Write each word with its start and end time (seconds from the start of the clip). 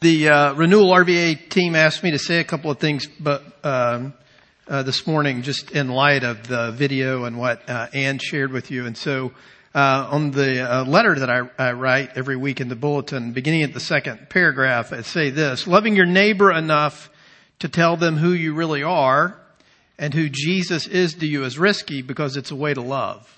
The 0.00 0.28
uh, 0.28 0.54
Renewal 0.54 0.90
RVA 0.90 1.48
team 1.48 1.74
asked 1.74 2.04
me 2.04 2.12
to 2.12 2.20
say 2.20 2.38
a 2.38 2.44
couple 2.44 2.70
of 2.70 2.78
things, 2.78 3.08
but 3.18 3.42
um, 3.64 4.14
uh, 4.68 4.84
this 4.84 5.08
morning, 5.08 5.42
just 5.42 5.72
in 5.72 5.88
light 5.88 6.22
of 6.22 6.46
the 6.46 6.70
video 6.70 7.24
and 7.24 7.36
what 7.36 7.68
uh, 7.68 7.88
Ann 7.92 8.20
shared 8.20 8.52
with 8.52 8.70
you, 8.70 8.86
and 8.86 8.96
so 8.96 9.32
uh, 9.74 10.06
on 10.08 10.30
the 10.30 10.60
uh, 10.60 10.84
letter 10.84 11.18
that 11.18 11.28
I, 11.28 11.50
I, 11.58 11.72
write 11.72 12.10
every 12.14 12.36
week 12.36 12.60
in 12.60 12.68
the 12.68 12.76
bulletin, 12.76 13.32
beginning 13.32 13.64
at 13.64 13.74
the 13.74 13.80
second 13.80 14.28
paragraph, 14.30 14.92
I 14.92 15.00
say 15.00 15.30
this: 15.30 15.66
loving 15.66 15.96
your 15.96 16.06
neighbor 16.06 16.52
enough 16.52 17.10
to 17.58 17.68
tell 17.68 17.96
them 17.96 18.18
who 18.18 18.30
you 18.30 18.54
really 18.54 18.84
are 18.84 19.36
and 19.98 20.14
who 20.14 20.28
Jesus 20.28 20.86
is 20.86 21.14
to 21.14 21.26
you 21.26 21.42
is 21.42 21.58
risky 21.58 22.02
because 22.02 22.36
it's 22.36 22.52
a 22.52 22.56
way 22.56 22.72
to 22.72 22.82
love. 22.82 23.37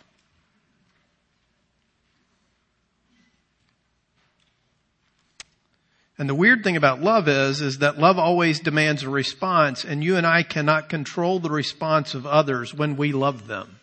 And 6.21 6.29
the 6.29 6.35
weird 6.35 6.63
thing 6.63 6.77
about 6.77 7.01
love 7.01 7.29
is, 7.29 7.63
is 7.63 7.79
that 7.79 7.97
love 7.97 8.19
always 8.19 8.61
demands 8.61 9.03
a 9.03 9.09
response 9.09 9.85
and 9.85 10.05
you 10.05 10.19
and 10.19 10.27
I 10.27 10.43
cannot 10.43 10.91
control 10.91 11.41
the 11.41 11.49
response 11.49 12.13
of 12.13 12.27
others 12.27 12.75
when 12.75 12.97
we 12.99 13.13
love 13.13 13.47
them. 13.47 13.81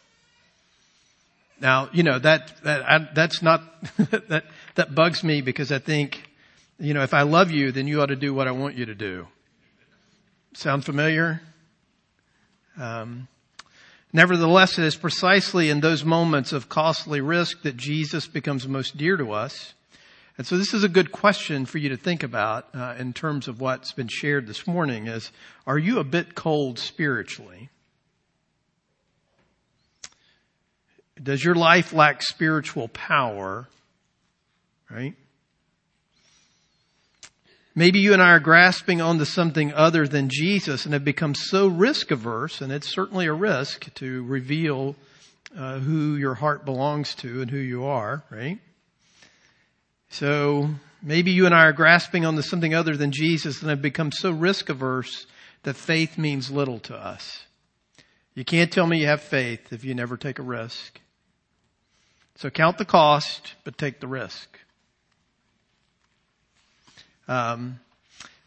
Now, 1.59 1.90
you 1.92 2.04
know, 2.04 2.20
that, 2.20 2.52
that, 2.62 2.88
I, 2.88 3.09
that's 3.16 3.42
not, 3.42 3.64
that, 3.98 4.44
that 4.76 4.94
bugs 4.94 5.23
me 5.23 5.42
because 5.42 5.72
I 5.72 5.80
think, 5.80 6.30
you 6.80 6.94
know, 6.94 7.02
if 7.02 7.16
I 7.16 7.23
love 7.23 7.50
you, 7.50 7.72
then 7.72 7.88
you 7.88 8.04
ought 8.04 8.09
to 8.09 8.16
do 8.16 8.36
what 8.36 8.48
I 8.48 8.52
want 8.52 8.78
you 8.78 8.86
to 8.86 8.94
do. 8.94 9.26
Sound 10.54 10.86
familiar? 10.86 11.42
Um, 12.80 13.28
nevertheless, 14.14 14.78
it 14.78 14.86
is 14.86 14.95
precisely 14.95 15.72
in 15.72 15.80
those 15.80 16.06
moments 16.06 16.54
of 16.54 16.70
costly 16.70 17.20
risk 17.20 17.64
that 17.64 17.78
Jesus 17.78 18.28
becomes 18.28 18.67
most 18.67 18.95
dear 18.95 19.17
to 19.17 19.31
us. 19.31 19.73
And 20.38 20.46
so 20.46 20.55
this 20.58 20.73
is 20.76 20.84
a 20.84 20.90
good 20.90 21.12
question 21.12 21.66
for 21.66 21.80
you 21.80 21.90
to 21.90 21.98
think 21.98 22.22
about 22.22 22.68
uh, 22.76 22.94
in 23.00 23.14
terms 23.14 23.48
of 23.48 23.59
what's 23.59 23.91
been 23.91 24.08
shared 24.08 24.45
this 24.45 24.68
morning 24.68 25.08
is, 25.08 25.32
are 25.66 25.80
you 25.80 25.98
a 25.98 26.04
bit 26.04 26.36
cold 26.36 26.78
spiritually? 26.78 27.70
Does 31.22 31.44
your 31.44 31.56
life 31.56 31.92
lack 31.92 32.22
spiritual 32.22 32.88
power? 32.88 33.67
Right? 34.92 35.16
Maybe 37.73 38.00
you 38.00 38.14
and 38.14 38.22
I 38.22 38.30
are 38.31 38.39
grasping 38.39 39.02
onto 39.02 39.26
something 39.26 39.73
other 39.73 40.08
than 40.08 40.30
Jesus 40.30 40.86
and 40.86 40.94
have 40.94 41.04
become 41.04 41.33
so 41.33 41.67
risk 41.67 42.11
averse, 42.11 42.61
and 42.61 42.72
it's 42.72 42.88
certainly 42.88 43.26
a 43.26 43.33
risk 43.33 43.92
to 43.95 44.23
reveal 44.26 44.95
uh, 45.56 45.80
who 45.80 46.16
your 46.16 46.36
heart 46.36 46.64
belongs 46.64 47.16
to 47.16 47.42
and 47.42 47.50
who 47.50 47.58
you 47.58 47.86
are, 47.86 48.23
right? 48.30 48.59
So 50.09 50.69
maybe 51.02 51.31
you 51.31 51.45
and 51.45 51.55
I 51.55 51.66
are 51.66 51.73
grasping 51.73 52.25
onto 52.25 52.41
something 52.41 52.73
other 52.73 52.95
than 52.97 53.11
Jesus 53.11 53.61
and 53.61 53.69
have 53.69 53.81
become 53.81 54.11
so 54.11 54.31
risk 54.31 54.69
averse 54.69 55.27
that 55.64 55.75
faith 55.75 56.17
means 56.17 56.49
little 56.49 56.80
to 56.80 56.95
us. 56.95 57.44
You 58.33 58.45
can't 58.45 58.72
tell 58.72 58.88
me 58.88 58.99
you 58.99 59.08
have 59.08 59.22
faith 59.22 59.73
if 59.73 59.83
you 59.83 59.95
never 59.95 60.16
take 60.16 60.39
a 60.39 60.44
risk. 60.44 61.02
So 62.36 62.49
count 62.49 62.77
the 62.77 62.86
cost, 62.86 63.55
but 63.64 63.77
take 63.77 63.99
the 63.99 64.08
risk. 64.08 64.59
Um, 67.27 67.80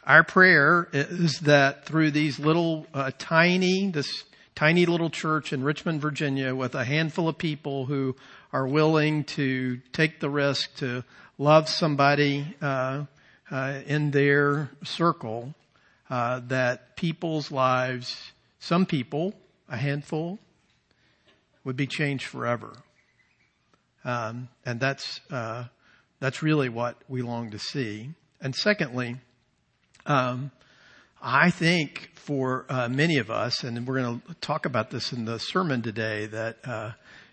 our 0.05 0.22
prayer 0.22 0.89
is 0.92 1.41
that 1.41 1.84
through 1.84 2.12
these 2.12 2.39
little, 2.39 2.86
uh, 2.95 3.11
tiny, 3.19 3.91
this 3.91 4.24
tiny 4.55 4.86
little 4.86 5.11
church 5.11 5.52
in 5.52 5.62
Richmond, 5.62 6.00
Virginia, 6.00 6.55
with 6.55 6.74
a 6.74 6.84
handful 6.84 7.28
of 7.28 7.36
people 7.36 7.86
who 7.86 8.17
are 8.52 8.67
willing 8.67 9.24
to 9.24 9.80
take 9.92 10.20
the 10.20 10.30
risk 10.30 10.74
to 10.77 11.05
love 11.41 11.70
somebody 11.70 12.55
uh, 12.60 13.02
uh, 13.50 13.80
in 13.86 14.10
their 14.10 14.70
circle, 14.84 15.55
uh, 16.10 16.41
that 16.48 16.96
people's 16.96 17.50
lives, 17.50 18.14
some 18.58 18.84
people, 18.84 19.33
a 19.66 19.77
handful, 19.77 20.38
would 21.64 21.77
be 21.77 21.86
changed 21.86 22.27
forever. 22.27 22.73
Um, 24.05 24.50
and 24.67 24.79
that's 24.79 25.20
uh, 25.30 25.64
that's 26.20 26.42
really 26.42 26.68
what 26.68 26.96
we 27.08 27.23
long 27.23 27.50
to 27.52 27.58
see. 27.58 28.11
And 28.42 28.55
secondly, 28.55 29.17
um, 30.05 30.50
I 31.23 31.50
think 31.50 32.11
for 32.17 32.67
uh, 32.68 32.89
many 32.90 33.17
of 33.17 33.30
us, 33.30 33.64
and 33.64 33.86
we're 33.86 34.02
going 34.02 34.20
to 34.20 34.34
talk 34.42 34.67
about 34.67 34.90
this 34.90 35.12
in 35.12 35.24
the 35.24 35.39
sermon 35.39 35.80
today, 35.80 36.27
that 36.27 36.56
uh, 36.64 36.90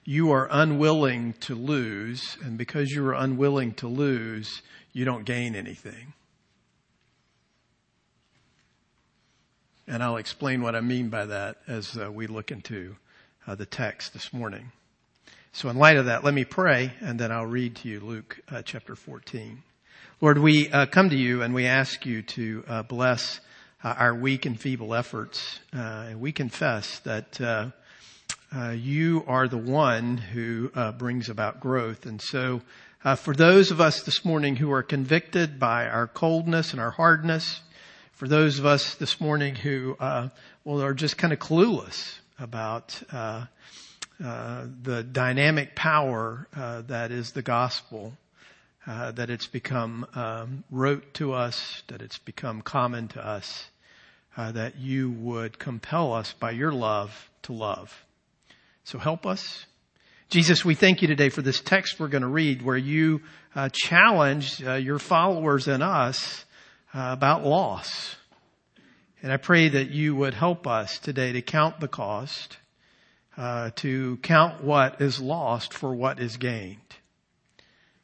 you 0.09 0.31
are 0.31 0.47
unwilling 0.49 1.33
to 1.33 1.53
lose, 1.53 2.37
and 2.41 2.57
because 2.57 2.91
you 2.91 3.05
are 3.05 3.13
unwilling 3.13 3.73
to 3.73 3.89
lose, 3.89 4.61
you 4.93 5.03
don't 5.03 5.25
gain 5.25 5.53
anything. 5.53 6.13
And 9.85 10.01
I'll 10.01 10.15
explain 10.15 10.61
what 10.61 10.77
I 10.77 10.79
mean 10.79 11.09
by 11.09 11.25
that 11.25 11.57
as 11.67 11.97
uh, 11.97 12.09
we 12.09 12.25
look 12.25 12.51
into 12.51 12.95
uh, 13.45 13.55
the 13.55 13.65
text 13.65 14.13
this 14.13 14.31
morning. 14.31 14.71
So 15.51 15.67
in 15.67 15.75
light 15.75 15.97
of 15.97 16.05
that, 16.05 16.23
let 16.23 16.33
me 16.33 16.45
pray 16.45 16.93
and 17.01 17.19
then 17.19 17.33
I'll 17.33 17.45
read 17.45 17.75
to 17.77 17.89
you 17.89 17.99
Luke 17.99 18.39
uh, 18.47 18.61
chapter 18.61 18.95
14. 18.95 19.61
Lord, 20.21 20.37
we 20.37 20.69
uh, 20.69 20.85
come 20.85 21.09
to 21.09 21.17
you 21.17 21.41
and 21.41 21.53
we 21.53 21.65
ask 21.65 22.05
you 22.05 22.21
to 22.21 22.63
uh, 22.65 22.83
bless 22.83 23.41
uh, 23.83 23.93
our 23.97 24.15
weak 24.15 24.45
and 24.45 24.57
feeble 24.57 24.95
efforts. 24.95 25.59
and 25.73 26.21
we 26.21 26.31
confess 26.31 26.99
that 26.99 27.41
uh, 28.55 28.69
you 28.69 29.23
are 29.27 29.47
the 29.47 29.57
one 29.57 30.17
who 30.17 30.71
uh, 30.73 30.93
brings 30.93 31.27
about 31.29 31.59
growth. 31.59 32.05
And 32.05 32.21
so, 32.21 32.61
uh, 33.03 33.15
for 33.15 33.35
those 33.35 33.71
of 33.71 33.81
us 33.81 34.03
this 34.03 34.23
morning 34.23 34.55
who 34.55 34.71
are 34.71 34.83
convicted 34.83 35.59
by 35.59 35.87
our 35.87 36.07
coldness 36.07 36.71
and 36.71 36.79
our 36.79 36.91
hardness, 36.91 37.61
for 38.13 38.27
those 38.27 38.57
of 38.57 38.65
us 38.65 38.95
this 38.95 39.19
morning 39.19 39.55
who, 39.55 39.95
uh, 39.99 40.29
well, 40.63 40.81
are 40.81 40.93
just 40.93 41.17
kind 41.17 41.33
of 41.33 41.39
clueless 41.39 42.19
about 42.39 43.01
uh, 43.11 43.45
uh, 44.23 44.65
the 44.81 45.03
dynamic 45.03 45.75
power 45.75 46.47
that 46.87 47.11
is 47.11 47.33
the 47.33 47.41
gospel, 47.41 48.13
that 48.85 49.29
it's 49.29 49.47
become 49.47 50.07
um, 50.15 50.63
rote 50.71 51.13
to 51.15 51.33
us, 51.33 51.83
that 51.87 52.01
it's 52.01 52.17
become 52.17 52.61
common 52.61 53.07
to 53.09 53.23
us, 53.25 53.67
that 54.37 54.77
you 54.77 55.11
would 55.11 55.59
compel 55.59 56.13
us 56.13 56.33
by 56.33 56.51
your 56.51 56.71
love 56.71 57.29
to 57.43 57.53
love. 57.53 58.06
So 58.87 58.97
help 58.97 59.25
us. 59.25 59.65
Jesus, 60.29 60.63
we 60.63 60.73
thank 60.73 61.01
you 61.01 61.09
today 61.09 61.27
for 61.27 61.41
this 61.41 61.59
text 61.59 61.99
we're 61.99 62.07
going 62.07 62.21
to 62.21 62.29
read 62.29 62.61
where 62.61 62.77
you 62.77 63.19
uh, 63.53 63.67
challenge 63.73 64.63
uh, 64.65 64.75
your 64.75 64.97
followers 64.97 65.67
and 65.67 65.83
us 65.83 66.45
uh, 66.93 67.09
about 67.11 67.45
loss. 67.45 68.15
And 69.21 69.29
I 69.29 69.35
pray 69.35 69.67
that 69.67 69.89
you 69.89 70.15
would 70.15 70.33
help 70.33 70.65
us 70.67 70.99
today 70.99 71.33
to 71.33 71.41
count 71.41 71.81
the 71.81 71.89
cost, 71.89 72.55
uh, 73.35 73.71
to 73.75 74.19
count 74.21 74.63
what 74.63 75.01
is 75.01 75.19
lost 75.19 75.73
for 75.73 75.93
what 75.93 76.21
is 76.21 76.37
gained. 76.37 76.77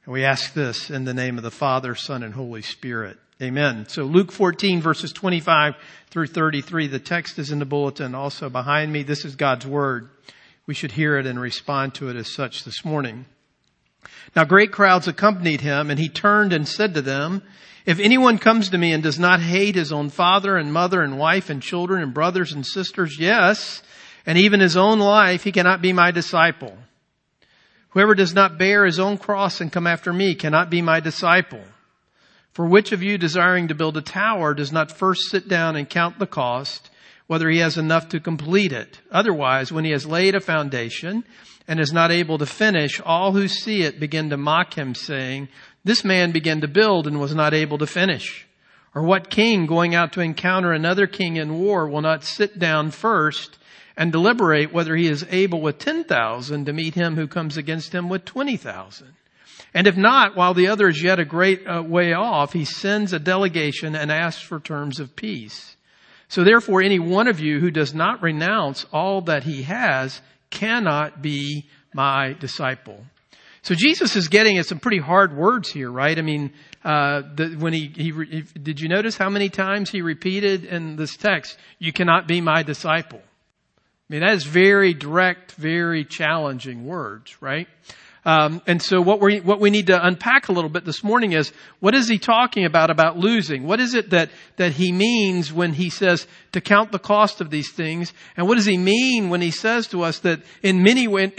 And 0.03 0.11
we 0.11 0.25
ask 0.25 0.53
this 0.53 0.89
in 0.89 1.05
the 1.05 1.13
name 1.13 1.37
of 1.37 1.45
the 1.45 1.49
Father, 1.49 1.95
Son, 1.95 2.23
and 2.23 2.33
Holy 2.33 2.61
Spirit. 2.61 3.17
Amen. 3.41 3.87
So 3.87 4.03
Luke 4.03 4.33
14 4.33 4.81
verses 4.81 5.13
25 5.13 5.75
through 6.09 6.27
33, 6.27 6.87
the 6.87 6.99
text 6.99 7.39
is 7.39 7.53
in 7.53 7.59
the 7.59 7.65
bulletin 7.65 8.13
also 8.13 8.49
behind 8.49 8.91
me. 8.91 9.03
This 9.03 9.23
is 9.23 9.37
God's 9.37 9.65
Word 9.65 10.09
we 10.65 10.73
should 10.73 10.93
hear 10.93 11.17
it 11.17 11.25
and 11.25 11.39
respond 11.39 11.93
to 11.95 12.09
it 12.09 12.15
as 12.15 12.33
such 12.33 12.63
this 12.63 12.85
morning. 12.85 13.25
Now 14.35 14.43
great 14.43 14.71
crowds 14.71 15.07
accompanied 15.07 15.61
him 15.61 15.89
and 15.89 15.99
he 15.99 16.09
turned 16.09 16.53
and 16.53 16.67
said 16.67 16.93
to 16.93 17.01
them, 17.01 17.43
if 17.85 17.99
anyone 17.99 18.37
comes 18.37 18.69
to 18.69 18.77
me 18.77 18.93
and 18.93 19.03
does 19.03 19.19
not 19.19 19.41
hate 19.41 19.75
his 19.75 19.91
own 19.91 20.09
father 20.09 20.55
and 20.57 20.71
mother 20.71 21.01
and 21.01 21.19
wife 21.19 21.49
and 21.49 21.61
children 21.61 22.01
and 22.01 22.13
brothers 22.13 22.53
and 22.53 22.65
sisters, 22.65 23.17
yes, 23.19 23.83
and 24.25 24.37
even 24.37 24.61
his 24.61 24.77
own 24.77 24.99
life, 24.99 25.43
he 25.43 25.51
cannot 25.51 25.81
be 25.81 25.91
my 25.91 26.11
disciple. 26.11 26.77
Whoever 27.89 28.15
does 28.15 28.33
not 28.33 28.57
bear 28.57 28.85
his 28.85 28.99
own 28.99 29.17
cross 29.17 29.59
and 29.59 29.71
come 29.71 29.85
after 29.85 30.13
me 30.13 30.33
cannot 30.33 30.69
be 30.69 30.81
my 30.81 31.01
disciple. 31.01 31.61
For 32.53 32.65
which 32.65 32.93
of 32.93 33.03
you 33.03 33.17
desiring 33.17 33.67
to 33.67 33.75
build 33.75 33.97
a 33.97 34.01
tower 34.01 34.53
does 34.53 34.71
not 34.71 34.91
first 34.91 35.29
sit 35.29 35.49
down 35.49 35.75
and 35.75 35.89
count 35.89 36.19
the 36.19 36.27
cost 36.27 36.89
whether 37.27 37.49
he 37.49 37.59
has 37.59 37.77
enough 37.77 38.09
to 38.09 38.19
complete 38.19 38.71
it. 38.71 38.99
Otherwise, 39.11 39.71
when 39.71 39.85
he 39.85 39.91
has 39.91 40.05
laid 40.05 40.35
a 40.35 40.39
foundation 40.39 41.23
and 41.67 41.79
is 41.79 41.93
not 41.93 42.11
able 42.11 42.37
to 42.37 42.45
finish, 42.45 43.01
all 43.03 43.31
who 43.31 43.47
see 43.47 43.83
it 43.83 43.99
begin 43.99 44.29
to 44.29 44.37
mock 44.37 44.77
him 44.77 44.93
saying, 44.93 45.47
this 45.83 46.03
man 46.03 46.31
began 46.31 46.61
to 46.61 46.67
build 46.67 47.07
and 47.07 47.19
was 47.19 47.35
not 47.35 47.53
able 47.53 47.77
to 47.77 47.87
finish. 47.87 48.47
Or 48.95 49.03
what 49.03 49.29
king 49.29 49.65
going 49.65 49.95
out 49.95 50.13
to 50.13 50.21
encounter 50.21 50.71
another 50.71 51.07
king 51.07 51.37
in 51.37 51.59
war 51.59 51.87
will 51.87 52.01
not 52.01 52.23
sit 52.23 52.59
down 52.59 52.91
first 52.91 53.57
and 53.97 54.11
deliberate 54.11 54.73
whether 54.73 54.95
he 54.95 55.07
is 55.07 55.25
able 55.29 55.61
with 55.61 55.79
10,000 55.79 56.65
to 56.65 56.73
meet 56.73 56.95
him 56.95 57.15
who 57.15 57.27
comes 57.27 57.57
against 57.57 57.93
him 57.93 58.09
with 58.09 58.25
20,000? 58.25 59.13
And 59.73 59.87
if 59.87 59.97
not, 59.97 60.35
while 60.35 60.53
the 60.53 60.67
other 60.67 60.87
is 60.87 61.01
yet 61.01 61.19
a 61.19 61.25
great 61.25 61.67
uh, 61.67 61.81
way 61.81 62.13
off, 62.13 62.53
he 62.53 62.65
sends 62.65 63.11
a 63.11 63.19
delegation 63.19 63.95
and 63.95 64.11
asks 64.11 64.41
for 64.41 64.59
terms 64.59 64.99
of 64.99 65.15
peace. 65.15 65.75
So 66.33 66.43
therefore, 66.43 66.81
any 66.81 66.97
one 66.97 67.27
of 67.27 67.39
you 67.39 67.59
who 67.59 67.69
does 67.69 67.93
not 67.93 68.23
renounce 68.23 68.87
all 68.91 69.21
that 69.21 69.43
he 69.43 69.61
has 69.61 70.19
cannot 70.49 71.21
be 71.21 71.67
my 71.93 72.33
disciple. 72.33 73.05
So 73.61 73.75
Jesus 73.75 74.15
is 74.15 74.29
getting 74.29 74.57
at 74.57 74.65
some 74.65 74.79
pretty 74.79 74.97
hard 74.97 75.37
words 75.37 75.69
here, 75.69 75.91
right? 75.91 76.17
I 76.17 76.23
mean, 76.23 76.51
uh, 76.83 77.21
the, 77.35 77.55
when 77.59 77.71
he, 77.71 77.93
he, 77.95 78.11
he, 78.11 78.41
did 78.41 78.81
you 78.81 78.89
notice 78.89 79.15
how 79.15 79.29
many 79.29 79.49
times 79.49 79.91
he 79.91 80.01
repeated 80.01 80.65
in 80.65 80.95
this 80.95 81.15
text, 81.15 81.55
"You 81.77 81.93
cannot 81.93 82.27
be 82.27 82.41
my 82.41 82.63
disciple." 82.63 83.21
I 83.21 84.13
mean, 84.13 84.21
that 84.21 84.33
is 84.33 84.43
very 84.43 84.95
direct, 84.95 85.51
very 85.51 86.03
challenging 86.03 86.87
words, 86.87 87.39
right? 87.43 87.67
Um, 88.25 88.61
and 88.67 88.81
so 88.81 89.01
what 89.01 89.19
we 89.19 89.41
what 89.41 89.59
we 89.59 89.69
need 89.69 89.87
to 89.87 90.05
unpack 90.05 90.47
a 90.47 90.53
little 90.53 90.69
bit 90.69 90.85
this 90.85 91.03
morning 91.03 91.33
is 91.33 91.51
what 91.81 91.93
is 91.93 92.07
he 92.07 92.17
talking 92.17 92.63
about 92.63 92.89
about 92.89 93.17
losing? 93.17 93.63
What 93.63 93.81
is 93.81 93.93
it 93.93 94.11
that 94.11 94.29
that 94.55 94.71
he 94.71 94.93
means 94.93 95.51
when 95.51 95.73
he 95.73 95.89
says 95.89 96.25
to 96.53 96.61
count 96.61 96.93
the 96.93 96.99
cost 96.99 97.41
of 97.41 97.49
these 97.49 97.71
things? 97.71 98.13
And 98.37 98.47
what 98.47 98.55
does 98.55 98.65
he 98.65 98.77
mean 98.77 99.29
when 99.29 99.41
he 99.41 99.51
says 99.51 99.87
to 99.87 100.03
us 100.03 100.19
that 100.19 100.41
in 100.61 100.83
many 100.83 101.07
ways 101.07 101.31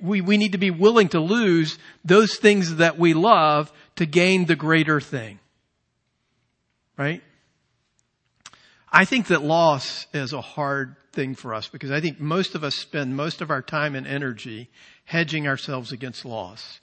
we 0.00 0.22
we 0.22 0.36
need 0.38 0.52
to 0.52 0.58
be 0.58 0.70
willing 0.70 1.10
to 1.10 1.20
lose 1.20 1.78
those 2.02 2.36
things 2.36 2.76
that 2.76 2.98
we 2.98 3.12
love 3.12 3.70
to 3.96 4.06
gain 4.06 4.46
the 4.46 4.56
greater 4.56 5.00
thing? 5.00 5.38
Right? 6.96 7.22
I 8.92 9.04
think 9.04 9.28
that 9.28 9.42
loss 9.42 10.06
is 10.14 10.32
a 10.32 10.40
hard 10.40 10.96
thing 11.12 11.34
for 11.34 11.54
us 11.54 11.68
because 11.68 11.90
I 11.90 12.00
think 12.00 12.20
most 12.20 12.54
of 12.54 12.64
us 12.64 12.74
spend 12.74 13.16
most 13.16 13.40
of 13.40 13.50
our 13.50 13.62
time 13.62 13.94
and 13.94 14.06
energy 14.06 14.70
hedging 15.10 15.48
ourselves 15.48 15.90
against 15.90 16.24
loss, 16.24 16.78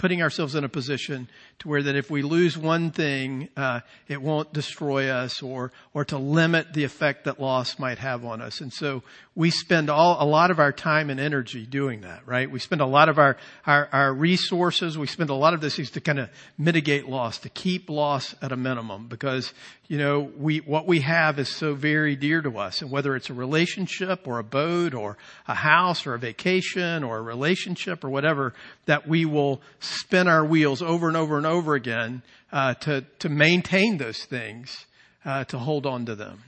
putting 0.00 0.22
ourselves 0.22 0.54
in 0.54 0.64
a 0.64 0.68
position 0.68 1.28
to 1.58 1.68
where 1.68 1.82
that 1.82 1.94
if 1.94 2.10
we 2.10 2.22
lose 2.22 2.56
one 2.56 2.90
thing, 2.90 3.50
uh, 3.54 3.80
it 4.08 4.22
won't 4.22 4.50
destroy 4.50 5.10
us, 5.10 5.42
or 5.42 5.72
or 5.92 6.06
to 6.06 6.16
limit 6.16 6.72
the 6.72 6.84
effect 6.84 7.26
that 7.26 7.38
loss 7.38 7.78
might 7.78 7.98
have 7.98 8.24
on 8.24 8.40
us. 8.40 8.62
And 8.62 8.72
so 8.72 9.02
we 9.34 9.50
spend 9.50 9.90
all 9.90 10.16
a 10.18 10.24
lot 10.24 10.50
of 10.50 10.58
our 10.58 10.72
time 10.72 11.10
and 11.10 11.20
energy 11.20 11.66
doing 11.66 12.00
that. 12.00 12.26
Right? 12.26 12.50
We 12.50 12.60
spend 12.60 12.80
a 12.80 12.86
lot 12.86 13.10
of 13.10 13.18
our 13.18 13.36
our, 13.66 13.90
our 13.92 14.14
resources. 14.14 14.96
We 14.96 15.06
spend 15.06 15.28
a 15.28 15.34
lot 15.34 15.52
of 15.52 15.60
this 15.60 15.78
is 15.78 15.90
to 15.90 16.00
kind 16.00 16.18
of 16.18 16.30
mitigate 16.56 17.06
loss, 17.06 17.38
to 17.40 17.50
keep 17.50 17.90
loss 17.90 18.34
at 18.40 18.52
a 18.52 18.56
minimum, 18.56 19.06
because 19.06 19.52
you 19.90 19.98
know, 19.98 20.30
we, 20.38 20.58
what 20.58 20.86
we 20.86 21.00
have 21.00 21.40
is 21.40 21.48
so 21.48 21.74
very 21.74 22.14
dear 22.14 22.40
to 22.42 22.58
us. 22.58 22.80
And 22.80 22.92
whether 22.92 23.16
it's 23.16 23.28
a 23.28 23.34
relationship 23.34 24.28
or 24.28 24.38
a 24.38 24.44
boat 24.44 24.94
or 24.94 25.16
a 25.48 25.54
house 25.54 26.06
or 26.06 26.14
a 26.14 26.18
vacation 26.18 27.02
or 27.02 27.18
a 27.18 27.22
relationship 27.22 28.04
or 28.04 28.08
whatever, 28.08 28.54
that 28.86 29.08
we 29.08 29.24
will 29.24 29.60
spin 29.90 30.28
our 30.28 30.44
wheels 30.44 30.82
over 30.82 31.08
and 31.08 31.16
over 31.16 31.36
and 31.36 31.46
over 31.46 31.74
again, 31.74 32.22
uh, 32.52 32.74
to, 32.74 33.04
to 33.18 33.28
maintain 33.28 33.98
those 33.98 34.24
things, 34.24 34.86
uh, 35.24 35.44
to 35.44 35.58
hold 35.58 35.86
on 35.86 36.06
to 36.06 36.14
them. 36.14 36.42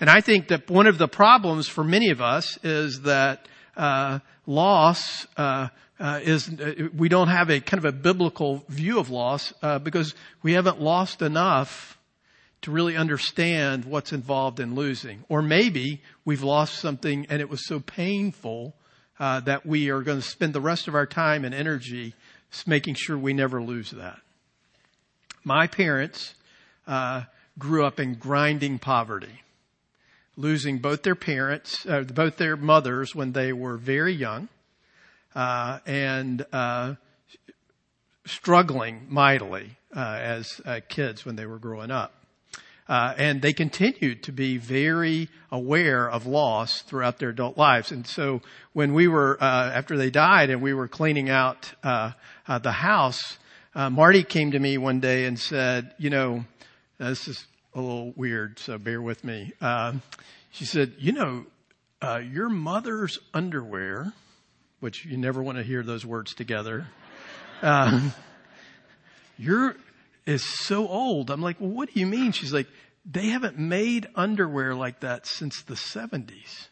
And 0.00 0.10
I 0.10 0.20
think 0.20 0.48
that 0.48 0.68
one 0.70 0.86
of 0.86 0.98
the 0.98 1.08
problems 1.08 1.68
for 1.68 1.84
many 1.84 2.10
of 2.10 2.20
us 2.20 2.58
is 2.62 3.02
that, 3.02 3.46
uh, 3.76 4.18
loss, 4.46 5.26
uh, 5.36 5.68
uh, 6.00 6.20
is 6.22 6.48
uh, 6.48 6.88
we 6.96 7.08
don't 7.08 7.28
have 7.28 7.50
a 7.50 7.60
kind 7.60 7.78
of 7.78 7.84
a 7.84 7.96
biblical 7.96 8.64
view 8.68 8.98
of 8.98 9.10
loss 9.10 9.52
because 9.82 10.14
we 10.42 10.52
haven't 10.52 10.80
lost 10.80 11.22
enough 11.22 11.96
to 12.62 12.70
really 12.70 12.96
understand 12.96 13.84
what's 13.84 14.12
involved 14.12 14.58
in 14.58 14.74
losing. 14.74 15.22
Or 15.28 15.42
maybe 15.42 16.02
we've 16.24 16.42
lost 16.42 16.78
something 16.78 17.26
and 17.28 17.40
it 17.40 17.48
was 17.50 17.66
so 17.66 17.78
painful 17.78 18.74
uh, 19.20 19.40
that 19.40 19.64
we 19.66 19.90
are 19.90 20.02
going 20.02 20.20
to 20.20 20.26
spend 20.26 20.54
the 20.54 20.60
rest 20.60 20.88
of 20.88 20.94
our 20.94 21.06
time 21.06 21.44
and 21.44 21.54
energy 21.54 22.14
making 22.66 22.94
sure 22.94 23.18
we 23.18 23.32
never 23.32 23.62
lose 23.62 23.90
that. 23.90 24.18
My 25.42 25.66
parents 25.66 26.34
uh, 26.86 27.22
grew 27.58 27.84
up 27.84 28.00
in 28.00 28.14
grinding 28.14 28.78
poverty, 28.78 29.42
losing 30.36 30.78
both 30.78 31.02
their 31.02 31.14
parents, 31.14 31.84
uh, 31.86 32.02
both 32.02 32.36
their 32.36 32.56
mothers 32.56 33.14
when 33.14 33.32
they 33.32 33.52
were 33.52 33.76
very 33.76 34.14
young, 34.14 34.48
uh, 35.34 35.80
and 35.86 36.46
uh, 36.52 36.94
struggling 38.24 39.06
mightily 39.08 39.76
uh, 39.94 40.18
as 40.20 40.60
kids 40.88 41.24
when 41.24 41.36
they 41.36 41.46
were 41.46 41.58
growing 41.58 41.90
up. 41.90 42.23
Uh, 42.86 43.14
and 43.16 43.40
they 43.40 43.52
continued 43.54 44.22
to 44.22 44.32
be 44.32 44.58
very 44.58 45.28
aware 45.50 46.10
of 46.10 46.26
loss 46.26 46.82
throughout 46.82 47.18
their 47.18 47.30
adult 47.30 47.56
lives. 47.56 47.90
And 47.90 48.06
so 48.06 48.42
when 48.74 48.92
we 48.92 49.08
were, 49.08 49.38
uh, 49.42 49.70
after 49.72 49.96
they 49.96 50.10
died 50.10 50.50
and 50.50 50.60
we 50.60 50.74
were 50.74 50.88
cleaning 50.88 51.30
out, 51.30 51.72
uh, 51.82 52.12
uh 52.46 52.58
the 52.58 52.72
house, 52.72 53.38
uh, 53.74 53.88
Marty 53.88 54.22
came 54.22 54.50
to 54.50 54.58
me 54.58 54.76
one 54.76 55.00
day 55.00 55.24
and 55.24 55.38
said, 55.38 55.94
you 55.98 56.10
know, 56.10 56.44
this 56.98 57.26
is 57.26 57.46
a 57.74 57.80
little 57.80 58.12
weird, 58.16 58.58
so 58.58 58.76
bear 58.76 59.00
with 59.00 59.24
me. 59.24 59.52
Um, 59.62 60.02
she 60.50 60.66
said, 60.66 60.92
you 60.98 61.12
know, 61.12 61.46
uh, 62.02 62.18
your 62.18 62.50
mother's 62.50 63.18
underwear, 63.32 64.12
which 64.80 65.06
you 65.06 65.16
never 65.16 65.42
want 65.42 65.56
to 65.56 65.64
hear 65.64 65.82
those 65.82 66.04
words 66.04 66.34
together, 66.34 66.86
your 69.38 69.74
is 70.26 70.42
so 70.42 70.88
old. 70.88 71.30
I'm 71.30 71.42
like, 71.42 71.60
well, 71.60 71.70
what 71.70 71.92
do 71.92 72.00
you 72.00 72.06
mean? 72.06 72.32
She's 72.32 72.52
like, 72.52 72.66
they 73.04 73.28
haven't 73.28 73.58
made 73.58 74.06
underwear 74.14 74.74
like 74.74 75.00
that 75.00 75.26
since 75.26 75.62
the 75.62 75.74
70s. 75.74 76.68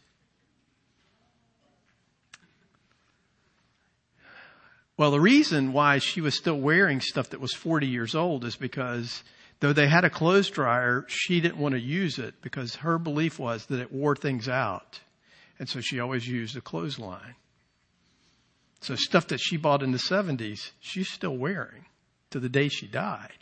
Well, 4.96 5.10
the 5.10 5.20
reason 5.20 5.72
why 5.72 5.99
she 5.99 6.20
was 6.20 6.37
still 6.37 6.60
wearing 6.60 7.00
stuff 7.00 7.31
that 7.31 7.40
was 7.40 7.54
40 7.54 7.87
years 7.87 8.14
old 8.14 8.44
is 8.44 8.56
because 8.56 9.22
though 9.60 9.72
they 9.72 9.88
had 9.88 10.05
a 10.05 10.10
clothes 10.10 10.50
dryer, 10.50 11.05
she 11.08 11.40
didn't 11.40 11.58
want 11.58 11.75
to 11.75 11.81
use 11.81 12.19
it 12.19 12.40
because 12.40 12.76
her 12.76 12.98
belief 12.98 13.38
was 13.38 13.66
that 13.66 13.81
it 13.81 13.93
wore 13.93 14.14
things 14.14 14.48
out. 14.48 15.00
And 15.58 15.69
so 15.69 15.81
she 15.81 16.00
always 16.00 16.26
used 16.28 16.56
a 16.56 16.60
clothesline. 16.60 17.34
So 18.81 18.96
stuff 18.96 19.28
that 19.28 19.40
she 19.40 19.56
bought 19.56 19.82
in 19.82 19.93
the 19.93 19.98
70s, 19.98 20.72
she's 20.81 21.08
still 21.08 21.37
wearing 21.37 21.84
to 22.31 22.40
the 22.40 22.48
day 22.48 22.69
she 22.69 22.87
died. 22.87 23.42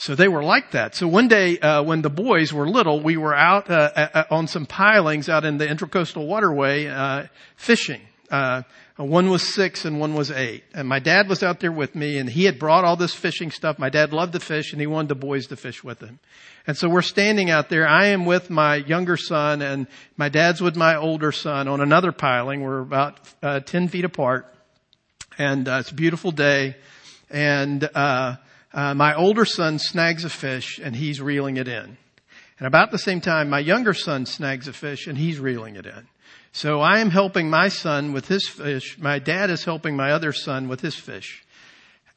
So 0.00 0.14
they 0.14 0.28
were 0.28 0.42
like 0.42 0.70
that. 0.70 0.94
So 0.94 1.06
one 1.06 1.28
day, 1.28 1.58
uh, 1.58 1.82
when 1.82 2.00
the 2.00 2.08
boys 2.08 2.54
were 2.54 2.66
little, 2.66 3.02
we 3.02 3.18
were 3.18 3.34
out 3.34 3.70
uh, 3.70 3.90
uh, 3.94 4.08
uh 4.14 4.24
on 4.30 4.46
some 4.46 4.64
pilings 4.64 5.28
out 5.28 5.44
in 5.44 5.58
the 5.58 5.66
Intracoastal 5.66 6.26
Waterway 6.26 6.86
uh, 6.86 7.26
fishing. 7.56 8.00
Uh, 8.30 8.62
one 8.96 9.28
was 9.28 9.42
six 9.54 9.84
and 9.84 10.00
one 10.00 10.14
was 10.14 10.30
eight. 10.30 10.64
And 10.72 10.88
my 10.88 11.00
dad 11.00 11.28
was 11.28 11.42
out 11.42 11.60
there 11.60 11.70
with 11.70 11.94
me 11.94 12.16
and 12.16 12.30
he 12.30 12.44
had 12.44 12.58
brought 12.58 12.86
all 12.86 12.96
this 12.96 13.12
fishing 13.12 13.50
stuff. 13.50 13.78
My 13.78 13.90
dad 13.90 14.14
loved 14.14 14.32
to 14.32 14.40
fish 14.40 14.72
and 14.72 14.80
he 14.80 14.86
wanted 14.86 15.08
the 15.08 15.16
boys 15.16 15.48
to 15.48 15.56
fish 15.56 15.84
with 15.84 16.00
him. 16.00 16.18
And 16.66 16.78
so 16.78 16.88
we're 16.88 17.02
standing 17.02 17.50
out 17.50 17.68
there. 17.68 17.86
I 17.86 18.06
am 18.06 18.24
with 18.24 18.48
my 18.48 18.76
younger 18.76 19.18
son 19.18 19.60
and 19.60 19.86
my 20.16 20.30
dad's 20.30 20.62
with 20.62 20.76
my 20.76 20.96
older 20.96 21.30
son 21.30 21.68
on 21.68 21.82
another 21.82 22.10
piling. 22.10 22.62
We're 22.62 22.80
about 22.80 23.20
10 23.42 23.88
feet 23.88 24.06
apart 24.06 24.50
and 25.36 25.68
it's 25.68 25.90
a 25.90 25.94
beautiful 25.94 26.30
day. 26.30 26.76
And, 27.28 27.86
uh, 28.72 28.94
my 28.94 29.14
older 29.14 29.44
son 29.44 29.78
snags 29.78 30.24
a 30.24 30.30
fish 30.30 30.78
and 30.82 30.94
he's 30.94 31.20
reeling 31.20 31.56
it 31.56 31.68
in. 31.68 31.96
And 32.58 32.66
about 32.66 32.90
the 32.90 32.98
same 32.98 33.20
time, 33.20 33.48
my 33.48 33.58
younger 33.58 33.94
son 33.94 34.26
snags 34.26 34.68
a 34.68 34.72
fish 34.72 35.06
and 35.06 35.16
he's 35.16 35.40
reeling 35.40 35.76
it 35.76 35.86
in. 35.86 36.06
So 36.52 36.80
I 36.80 36.98
am 36.98 37.10
helping 37.10 37.48
my 37.48 37.68
son 37.68 38.12
with 38.12 38.28
his 38.28 38.48
fish. 38.48 38.98
My 38.98 39.18
dad 39.18 39.50
is 39.50 39.64
helping 39.64 39.96
my 39.96 40.12
other 40.12 40.32
son 40.32 40.68
with 40.68 40.80
his 40.80 40.94
fish. 40.94 41.44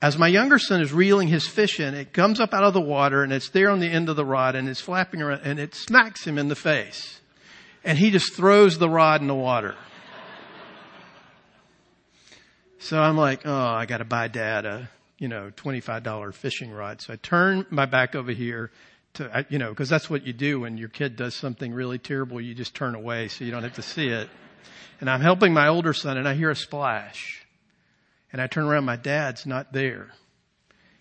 As 0.01 0.17
my 0.17 0.27
younger 0.27 0.59
son 0.59 0.81
is 0.81 0.91
reeling 0.91 1.29
his 1.29 1.47
fish 1.47 1.79
in, 1.79 1.93
it 1.93 2.11
comes 2.11 2.39
up 2.39 2.53
out 2.53 2.65
of 2.65 2.73
the 2.73 2.81
water 2.81 3.23
and 3.23 3.31
it's 3.31 3.49
there 3.49 3.69
on 3.69 3.79
the 3.79 3.87
end 3.87 4.09
of 4.09 4.15
the 4.15 4.25
rod 4.25 4.55
and 4.55 4.67
it's 4.67 4.81
flapping 4.81 5.21
around 5.21 5.41
and 5.45 5.59
it 5.59 5.73
smacks 5.73 6.27
him 6.27 6.37
in 6.37 6.49
the 6.49 6.55
face. 6.55 7.21
And 7.85 7.97
he 7.97 8.11
just 8.11 8.33
throws 8.33 8.77
the 8.77 8.89
rod 8.89 9.21
in 9.21 9.27
the 9.27 9.33
water. 9.33 9.75
So 12.79 12.99
I'm 12.99 13.15
like, 13.15 13.43
oh, 13.45 13.55
I 13.55 13.85
gotta 13.85 14.03
buy 14.03 14.27
dad 14.27 14.65
a 14.65 14.89
you 15.17 15.27
know, 15.27 15.51
$25 15.55 16.33
fishing 16.33 16.71
rod. 16.71 17.01
So 17.01 17.13
I 17.13 17.15
turn 17.17 17.65
my 17.69 17.85
back 17.85 18.15
over 18.15 18.31
here 18.31 18.71
to, 19.15 19.45
you 19.49 19.59
know, 19.59 19.69
because 19.69 19.89
that's 19.89 20.09
what 20.09 20.25
you 20.25 20.33
do 20.33 20.61
when 20.61 20.77
your 20.77 20.89
kid 20.89 21.15
does 21.15 21.35
something 21.35 21.73
really 21.73 21.99
terrible. 21.99 22.41
You 22.41 22.53
just 22.53 22.75
turn 22.75 22.95
away 22.95 23.27
so 23.27 23.45
you 23.45 23.51
don't 23.51 23.63
have 23.63 23.75
to 23.75 23.81
see 23.81 24.07
it. 24.07 24.29
And 24.99 25.09
I'm 25.09 25.21
helping 25.21 25.53
my 25.53 25.67
older 25.67 25.93
son 25.93 26.17
and 26.17 26.27
I 26.27 26.33
hear 26.33 26.49
a 26.49 26.55
splash. 26.55 27.45
And 28.31 28.41
I 28.41 28.47
turn 28.47 28.65
around, 28.65 28.85
my 28.85 28.95
dad's 28.95 29.45
not 29.45 29.71
there. 29.73 30.11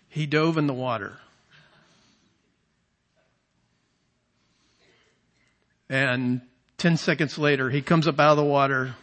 He 0.07 0.27
dove 0.27 0.57
in 0.57 0.67
the 0.67 0.73
water. 0.73 1.17
And 5.89 6.41
10 6.77 6.97
seconds 6.97 7.37
later, 7.37 7.69
he 7.69 7.81
comes 7.81 8.07
up 8.07 8.19
out 8.19 8.31
of 8.31 8.37
the 8.37 8.43
water 8.43 8.95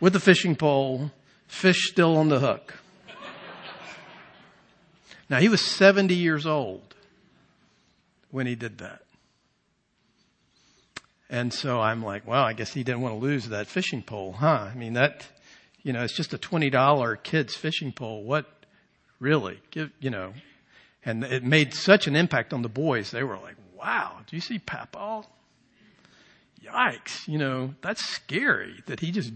with 0.00 0.14
a 0.16 0.20
fishing 0.20 0.56
pole, 0.56 1.10
fish 1.46 1.88
still 1.90 2.18
on 2.18 2.28
the 2.28 2.40
hook. 2.40 2.81
Now 5.32 5.38
he 5.38 5.48
was 5.48 5.62
70 5.62 6.14
years 6.14 6.44
old 6.44 6.94
when 8.30 8.46
he 8.46 8.54
did 8.54 8.78
that. 8.78 9.00
And 11.30 11.54
so 11.54 11.80
I'm 11.80 12.04
like, 12.04 12.26
well, 12.26 12.44
I 12.44 12.52
guess 12.52 12.74
he 12.74 12.84
didn't 12.84 13.00
want 13.00 13.14
to 13.14 13.18
lose 13.18 13.48
that 13.48 13.66
fishing 13.66 14.02
pole, 14.02 14.32
huh? 14.32 14.68
I 14.70 14.74
mean, 14.74 14.92
that, 14.92 15.26
you 15.82 15.94
know, 15.94 16.02
it's 16.02 16.14
just 16.14 16.34
a 16.34 16.38
$20 16.38 17.22
kid's 17.22 17.54
fishing 17.54 17.92
pole. 17.92 18.22
What 18.22 18.44
really 19.20 19.58
give, 19.70 19.90
you 20.00 20.10
know, 20.10 20.34
and 21.02 21.24
it 21.24 21.42
made 21.42 21.72
such 21.72 22.06
an 22.06 22.14
impact 22.14 22.52
on 22.52 22.60
the 22.60 22.68
boys. 22.68 23.10
They 23.10 23.22
were 23.22 23.38
like, 23.38 23.56
wow, 23.74 24.18
do 24.26 24.36
you 24.36 24.42
see 24.42 24.58
Papa? 24.58 25.22
Yikes. 26.62 27.26
You 27.26 27.38
know, 27.38 27.74
that's 27.80 28.04
scary 28.04 28.82
that 28.84 29.00
he 29.00 29.10
just 29.10 29.32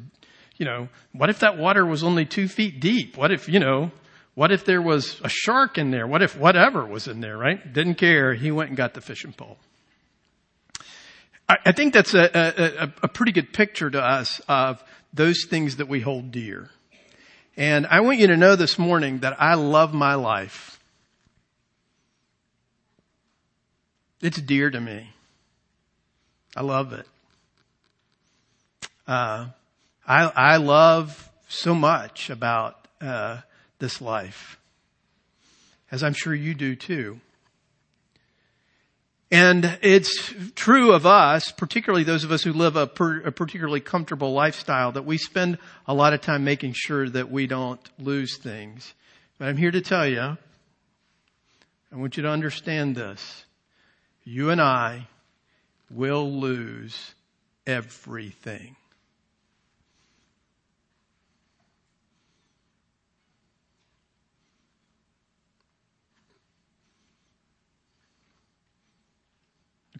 you 0.58 0.66
know, 0.66 0.88
what 1.12 1.30
if 1.30 1.40
that 1.40 1.56
water 1.56 1.84
was 1.84 2.02
only 2.04 2.24
two 2.26 2.48
feet 2.48 2.80
deep? 2.80 3.16
What 3.16 3.30
if, 3.30 3.48
you 3.48 3.60
know, 3.60 3.90
what 4.36 4.52
if 4.52 4.66
there 4.66 4.82
was 4.82 5.18
a 5.24 5.30
shark 5.30 5.78
in 5.78 5.90
there? 5.90 6.06
What 6.06 6.20
if 6.20 6.36
whatever 6.36 6.84
was 6.84 7.08
in 7.08 7.20
there, 7.20 7.38
right? 7.38 7.72
Didn't 7.72 7.94
care. 7.94 8.34
He 8.34 8.50
went 8.50 8.68
and 8.68 8.76
got 8.76 8.92
the 8.92 9.00
fishing 9.00 9.32
pole. 9.32 9.56
I, 11.48 11.56
I 11.64 11.72
think 11.72 11.94
that's 11.94 12.12
a, 12.12 12.30
a, 12.34 12.92
a 13.04 13.08
pretty 13.08 13.32
good 13.32 13.54
picture 13.54 13.88
to 13.88 13.98
us 13.98 14.42
of 14.46 14.84
those 15.14 15.46
things 15.48 15.76
that 15.76 15.88
we 15.88 16.00
hold 16.00 16.32
dear. 16.32 16.68
And 17.56 17.86
I 17.86 18.00
want 18.00 18.18
you 18.18 18.26
to 18.26 18.36
know 18.36 18.56
this 18.56 18.78
morning 18.78 19.20
that 19.20 19.40
I 19.40 19.54
love 19.54 19.94
my 19.94 20.16
life. 20.16 20.78
It's 24.20 24.38
dear 24.38 24.70
to 24.70 24.80
me. 24.80 25.14
I 26.54 26.60
love 26.60 26.92
it. 26.92 27.06
Uh, 29.08 29.46
I, 30.06 30.24
I 30.24 30.56
love 30.58 31.30
so 31.48 31.74
much 31.74 32.28
about 32.28 32.86
uh, 33.00 33.38
this 33.78 34.00
life, 34.00 34.58
as 35.90 36.02
I'm 36.02 36.14
sure 36.14 36.34
you 36.34 36.54
do 36.54 36.76
too. 36.76 37.20
And 39.30 39.78
it's 39.82 40.32
true 40.54 40.92
of 40.92 41.04
us, 41.04 41.50
particularly 41.50 42.04
those 42.04 42.22
of 42.22 42.30
us 42.30 42.44
who 42.44 42.52
live 42.52 42.76
a, 42.76 42.86
per, 42.86 43.22
a, 43.22 43.32
particularly 43.32 43.80
comfortable 43.80 44.32
lifestyle, 44.32 44.92
that 44.92 45.04
we 45.04 45.18
spend 45.18 45.58
a 45.86 45.94
lot 45.94 46.12
of 46.12 46.20
time 46.20 46.44
making 46.44 46.74
sure 46.76 47.08
that 47.08 47.30
we 47.30 47.48
don't 47.48 47.80
lose 47.98 48.38
things. 48.38 48.94
But 49.38 49.48
I'm 49.48 49.56
here 49.56 49.72
to 49.72 49.80
tell 49.80 50.06
you, 50.06 50.20
I 50.20 51.96
want 51.96 52.16
you 52.16 52.22
to 52.22 52.28
understand 52.28 52.94
this. 52.94 53.44
You 54.22 54.50
and 54.50 54.60
I 54.60 55.08
will 55.90 56.30
lose 56.30 57.14
everything. 57.66 58.76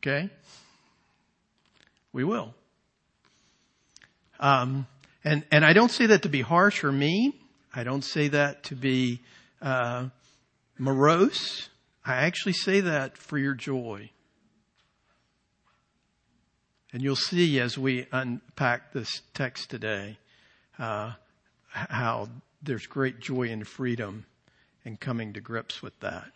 Okay? 0.07 0.31
We 2.13 2.23
will. 2.23 2.55
Um, 4.39 4.87
and, 5.25 5.45
and 5.51 5.65
I 5.65 5.73
don't 5.73 5.91
say 5.91 6.07
that 6.07 6.23
to 6.23 6.29
be 6.29 6.43
harsh 6.43 6.85
or 6.85 6.93
mean. 6.93 7.33
I 7.75 7.83
don't 7.83 8.05
say 8.05 8.29
that 8.29 8.63
to 8.65 8.77
be 8.77 9.21
uh, 9.61 10.09
morose. 10.79 11.69
I 12.05 12.19
actually 12.19 12.53
say 12.53 12.83
that 12.83 13.19
for 13.19 13.37
your 13.37 13.55
joy. 13.55 14.11
And 16.93 17.03
you'll 17.03 17.17
see 17.17 17.59
as 17.59 17.77
we 17.77 18.07
unpack 18.13 18.93
this 18.93 19.23
text 19.35 19.71
today 19.71 20.19
uh, 20.79 21.15
how 21.67 22.29
there's 22.63 22.87
great 22.87 23.19
joy 23.19 23.51
and 23.51 23.67
freedom 23.67 24.25
in 24.85 24.99
coming 24.99 25.33
to 25.33 25.41
grips 25.41 25.83
with 25.83 25.99
that. 25.99 26.31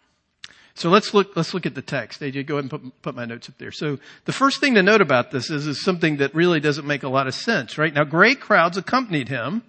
So 0.75 0.89
let's 0.89 1.13
look, 1.13 1.37
let's 1.37 1.53
look 1.53 1.67
at 1.67 1.75
the 1.75 1.83
text. 1.83 2.21
AJ, 2.21 2.47
go 2.47 2.55
ahead 2.55 2.65
and 2.65 2.71
put, 2.71 3.03
put 3.03 3.15
my 3.15 3.25
notes 3.25 3.49
up 3.49 3.59
there. 3.59 3.73
So 3.73 3.99
the 4.25 4.33
first 4.33 4.61
thing 4.61 4.75
to 4.77 4.83
note 4.83 5.03
about 5.03 5.31
this 5.31 5.51
is, 5.51 5.67
is 5.67 5.83
something 5.83 6.19
that 6.19 6.35
really 6.35 6.61
doesn't 6.61 6.87
make 6.87 7.03
a 7.03 7.09
lot 7.09 7.27
of 7.27 7.35
sense, 7.35 7.77
right? 7.77 7.93
Now 7.93 8.05
great 8.05 8.41
crowds 8.41 8.79
accompanied 8.79 9.29
him 9.29 9.63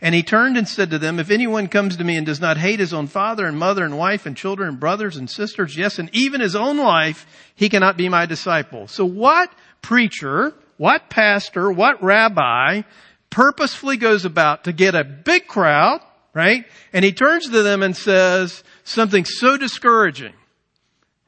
and 0.00 0.14
he 0.14 0.22
turned 0.22 0.56
and 0.56 0.68
said 0.68 0.90
to 0.90 0.98
them, 0.98 1.18
if 1.18 1.30
anyone 1.30 1.68
comes 1.68 1.96
to 1.96 2.04
me 2.04 2.16
and 2.16 2.26
does 2.26 2.40
not 2.40 2.56
hate 2.56 2.78
his 2.78 2.92
own 2.92 3.06
father 3.06 3.46
and 3.46 3.58
mother 3.58 3.84
and 3.84 3.98
wife 3.98 4.26
and 4.26 4.36
children 4.36 4.68
and 4.68 4.80
brothers 4.80 5.16
and 5.16 5.28
sisters, 5.28 5.76
yes, 5.76 5.98
and 5.98 6.08
even 6.12 6.40
his 6.40 6.54
own 6.54 6.76
life, 6.76 7.26
he 7.54 7.68
cannot 7.68 7.96
be 7.96 8.08
my 8.08 8.26
disciple. 8.26 8.86
So 8.86 9.04
what 9.04 9.50
preacher, 9.82 10.54
what 10.76 11.10
pastor, 11.10 11.72
what 11.72 12.02
rabbi 12.02 12.82
purposefully 13.30 13.96
goes 13.96 14.24
about 14.24 14.64
to 14.64 14.72
get 14.72 14.94
a 14.94 15.02
big 15.02 15.46
crowd, 15.46 16.00
right? 16.38 16.64
And 16.92 17.04
he 17.04 17.12
turns 17.12 17.50
to 17.50 17.62
them 17.62 17.82
and 17.82 17.96
says 17.96 18.62
something 18.84 19.24
so 19.24 19.56
discouraging 19.56 20.32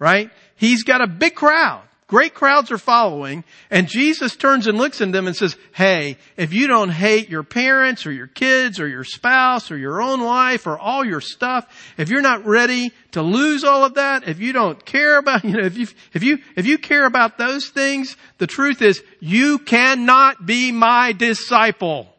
right? 0.01 0.31
He's 0.57 0.83
got 0.83 1.01
a 1.01 1.07
big 1.07 1.37
crowd. 1.37 1.83
Great 2.09 2.35
crowds 2.35 2.73
are 2.73 2.79
following 2.79 3.45
and 3.71 3.87
Jesus 3.87 4.35
turns 4.35 4.67
and 4.67 4.77
looks 4.77 5.01
at 5.01 5.13
them 5.13 5.29
and 5.29 5.37
says, 5.37 5.57
Hey, 5.73 6.17
if 6.37 6.53
you 6.53 6.67
don't 6.67 6.89
hate 6.89 7.29
your 7.29 7.45
parents 7.45 8.05
or 8.05 8.11
your 8.11 8.27
kids 8.27 8.81
or 8.81 8.89
your 8.89 9.05
spouse 9.05 9.71
or 9.71 9.77
your 9.77 10.03
own 10.03 10.21
life 10.21 10.67
or 10.67 10.77
all 10.77 11.05
your 11.05 11.21
stuff, 11.21 11.69
if 11.97 12.09
you're 12.09 12.21
not 12.21 12.45
ready 12.45 12.91
to 13.13 13.23
lose 13.23 13.63
all 13.63 13.85
of 13.85 13.95
that, 13.95 14.27
if 14.27 14.41
you 14.41 14.53
don't 14.53 14.85
care 14.85 15.19
about, 15.19 15.45
you 15.45 15.53
know, 15.53 15.65
if 15.65 15.79
you, 15.79 15.87
if 16.13 16.25
you, 16.25 16.39
if 16.57 16.67
you 16.67 16.79
care 16.79 17.07
about 17.07 17.39
those 17.39 17.69
things, 17.69 18.17
the 18.39 18.49
truth 18.49 18.83
is 18.83 19.05
you 19.21 19.61
cannot 19.61 20.45
be 20.45 20.73
my 20.73 21.13
disciple. 21.13 22.13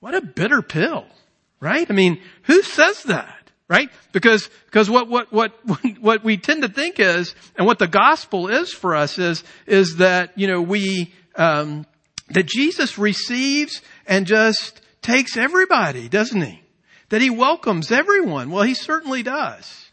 What 0.00 0.14
a 0.14 0.22
bitter 0.22 0.62
pill, 0.62 1.04
right? 1.60 1.86
I 1.88 1.92
mean, 1.92 2.20
who 2.44 2.62
says 2.62 3.02
that? 3.04 3.38
right? 3.68 3.90
Because, 4.12 4.48
because 4.64 4.88
what, 4.90 5.08
what, 5.08 5.32
what, 5.32 5.52
what 6.00 6.24
we 6.24 6.36
tend 6.36 6.62
to 6.62 6.68
think 6.68 6.98
is, 6.98 7.34
and 7.56 7.66
what 7.66 7.78
the 7.78 7.86
gospel 7.86 8.48
is 8.48 8.72
for 8.72 8.96
us 8.96 9.18
is, 9.18 9.44
is 9.66 9.96
that, 9.96 10.36
you 10.36 10.46
know, 10.46 10.62
we, 10.62 11.12
um, 11.36 11.86
that 12.30 12.46
Jesus 12.46 12.98
receives 12.98 13.80
and 14.06 14.26
just 14.26 14.80
takes 15.02 15.36
everybody, 15.36 16.08
doesn't 16.08 16.42
he? 16.42 16.62
That 17.10 17.22
he 17.22 17.30
welcomes 17.30 17.90
everyone. 17.90 18.50
Well, 18.50 18.64
he 18.64 18.74
certainly 18.74 19.22
does. 19.22 19.86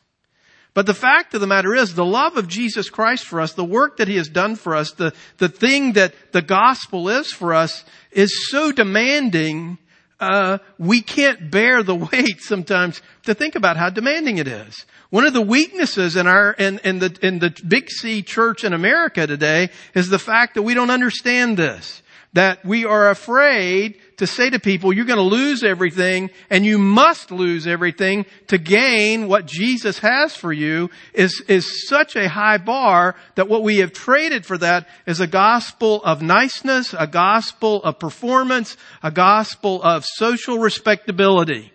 But 0.74 0.86
the 0.86 0.94
fact 0.94 1.34
of 1.34 1.40
the 1.40 1.48
matter 1.48 1.74
is, 1.74 1.94
the 1.94 2.04
love 2.04 2.36
of 2.36 2.50
Jesus 2.50 2.90
Christ 2.90 3.24
for 3.26 3.40
us, 3.40 3.54
the 3.54 3.64
work 3.64 3.98
that 3.98 4.10
He 4.10 4.18
has 4.18 4.28
done 4.28 4.58
for 4.58 4.76
us, 4.76 4.92
the, 4.92 5.14
the 5.38 5.48
thing 5.48 5.94
that 5.94 6.14
the 6.34 6.42
gospel 6.42 7.08
is 7.08 7.32
for 7.32 7.54
us, 7.54 7.86
is 8.12 8.50
so 8.50 8.74
demanding 8.74 9.78
uh, 10.20 10.60
we 10.78 11.02
can't 11.02 11.52
bear 11.52 11.84
the 11.84 11.96
weight 11.96 12.42
sometimes 12.42 13.02
to 13.24 13.34
think 13.34 13.56
about 13.56 13.78
how 13.78 13.90
demanding 13.90 14.38
it 14.38 14.48
is. 14.48 14.86
One 15.10 15.26
of 15.26 15.34
the 15.34 15.42
weaknesses 15.42 16.16
in 16.16 16.28
our 16.28 16.52
in, 16.54 16.80
in 16.84 17.00
the 17.00 17.18
in 17.22 17.40
the 17.40 17.54
big 17.68 17.90
C 17.90 18.22
church 18.22 18.64
in 18.64 18.74
America 18.74 19.28
today 19.28 19.70
is 19.94 20.10
the 20.10 20.20
fact 20.20 20.56
that 20.56 20.64
we 20.64 20.74
don't 20.74 20.90
understand 20.90 21.58
this 21.58 22.02
that 22.34 22.66
we 22.66 22.84
are 22.84 23.10
afraid 23.10 23.98
to 24.18 24.28
say 24.28 24.50
to 24.50 24.60
people, 24.60 24.94
you're 24.94 25.06
going 25.06 25.18
to 25.18 25.24
lose 25.24 25.64
everything 25.64 26.30
and 26.50 26.66
you 26.66 26.78
must 26.78 27.32
lose 27.32 27.68
everything 27.68 28.26
to 28.48 28.58
gain 28.58 29.28
what 29.28 29.46
Jesus 29.46 30.00
has 30.00 30.36
for 30.36 30.54
you 30.54 30.90
is, 31.14 31.44
is 31.48 31.88
such 31.88 32.16
a 32.16 32.30
high 32.30 32.58
bar 32.58 33.16
that 33.36 33.50
what 33.50 33.64
we 33.64 33.78
have 33.78 33.92
traded 33.92 34.46
for 34.46 34.58
that 34.58 34.88
is 35.06 35.20
a 35.20 35.28
gospel 35.28 36.04
of 36.04 36.22
niceness, 36.22 36.94
a 36.98 37.08
gospel 37.08 37.84
of 37.84 38.00
performance, 38.00 38.78
a 39.04 39.12
gospel 39.12 39.82
of 39.84 40.06
social 40.06 40.60
respectability. 40.60 41.72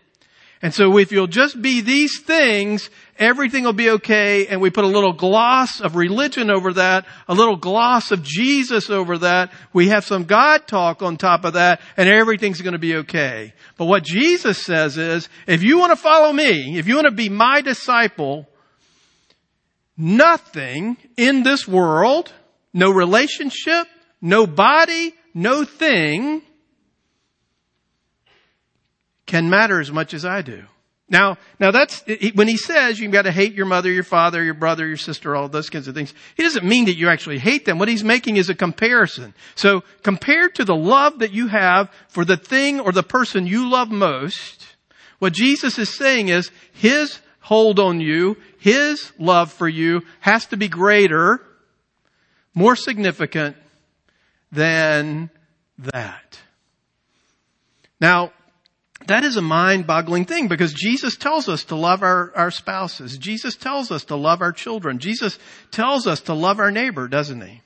And 0.62 0.74
so 0.74 0.98
if 0.98 1.10
you'll 1.10 1.26
just 1.26 1.60
be 1.60 1.80
these 1.80 2.20
things, 2.20 2.90
everything 3.20 3.64
will 3.64 3.74
be 3.74 3.90
okay. 3.90 4.46
And 4.46 4.60
we 4.60 4.70
put 4.70 4.84
a 4.84 4.88
little 4.88 5.12
gloss 5.12 5.80
of 5.80 5.94
religion 5.94 6.50
over 6.50 6.72
that, 6.72 7.06
a 7.28 7.34
little 7.34 7.56
gloss 7.56 8.10
of 8.10 8.22
Jesus 8.22 8.90
over 8.90 9.18
that. 9.18 9.52
We 9.72 9.88
have 9.88 10.04
some 10.04 10.24
God 10.24 10.66
talk 10.66 11.02
on 11.02 11.18
top 11.18 11.44
of 11.44 11.52
that 11.52 11.80
and 11.96 12.08
everything's 12.08 12.60
to 12.72 12.78
be 12.78 12.96
okay. 12.96 13.52
But 13.76 13.84
what 13.84 14.02
Jesus 14.02 14.64
says 14.64 14.96
is, 14.96 15.28
if 15.46 15.62
you 15.62 15.78
want 15.78 15.92
to 15.92 15.96
follow 15.96 16.32
me, 16.32 16.78
if 16.78 16.88
you 16.88 16.94
want 16.94 17.06
to 17.06 17.12
be 17.12 17.28
my 17.28 17.60
disciple, 17.60 18.48
nothing 19.96 20.96
in 21.16 21.42
this 21.42 21.68
world, 21.68 22.32
no 22.72 22.90
relationship, 22.90 23.86
no 24.20 24.46
body, 24.46 25.14
no 25.34 25.64
thing 25.64 26.42
can 29.26 29.48
matter 29.50 29.78
as 29.78 29.92
much 29.92 30.14
as 30.14 30.24
I 30.24 30.42
do. 30.42 30.64
Now, 31.10 31.38
now 31.58 31.72
that's, 31.72 32.04
when 32.34 32.46
he 32.46 32.56
says 32.56 33.00
you've 33.00 33.10
got 33.10 33.22
to 33.22 33.32
hate 33.32 33.54
your 33.54 33.66
mother, 33.66 33.90
your 33.90 34.04
father, 34.04 34.42
your 34.44 34.54
brother, 34.54 34.86
your 34.86 34.96
sister, 34.96 35.34
all 35.34 35.48
those 35.48 35.68
kinds 35.68 35.88
of 35.88 35.94
things, 35.94 36.14
he 36.36 36.44
doesn't 36.44 36.64
mean 36.64 36.84
that 36.84 36.94
you 36.94 37.08
actually 37.08 37.40
hate 37.40 37.64
them. 37.64 37.80
What 37.80 37.88
he's 37.88 38.04
making 38.04 38.36
is 38.36 38.48
a 38.48 38.54
comparison. 38.54 39.34
So 39.56 39.82
compared 40.04 40.54
to 40.54 40.64
the 40.64 40.76
love 40.76 41.18
that 41.18 41.32
you 41.32 41.48
have 41.48 41.90
for 42.08 42.24
the 42.24 42.36
thing 42.36 42.78
or 42.78 42.92
the 42.92 43.02
person 43.02 43.48
you 43.48 43.68
love 43.68 43.90
most, 43.90 44.68
what 45.18 45.32
Jesus 45.32 45.78
is 45.78 45.92
saying 45.92 46.28
is 46.28 46.52
his 46.72 47.18
hold 47.40 47.80
on 47.80 48.00
you, 48.00 48.36
his 48.60 49.12
love 49.18 49.52
for 49.52 49.68
you 49.68 50.02
has 50.20 50.46
to 50.46 50.56
be 50.56 50.68
greater, 50.68 51.40
more 52.54 52.76
significant 52.76 53.56
than 54.52 55.28
that. 55.76 56.38
Now, 58.00 58.32
that 59.06 59.24
is 59.24 59.36
a 59.36 59.42
mind-boggling 59.42 60.26
thing 60.26 60.48
because 60.48 60.72
Jesus 60.72 61.16
tells 61.16 61.48
us 61.48 61.64
to 61.64 61.74
love 61.74 62.02
our, 62.02 62.32
our 62.36 62.50
spouses. 62.50 63.18
Jesus 63.18 63.56
tells 63.56 63.90
us 63.90 64.04
to 64.04 64.16
love 64.16 64.42
our 64.42 64.52
children. 64.52 64.98
Jesus 64.98 65.38
tells 65.70 66.06
us 66.06 66.20
to 66.22 66.34
love 66.34 66.58
our 66.58 66.70
neighbor, 66.70 67.08
doesn't 67.08 67.40
he? 67.40 67.62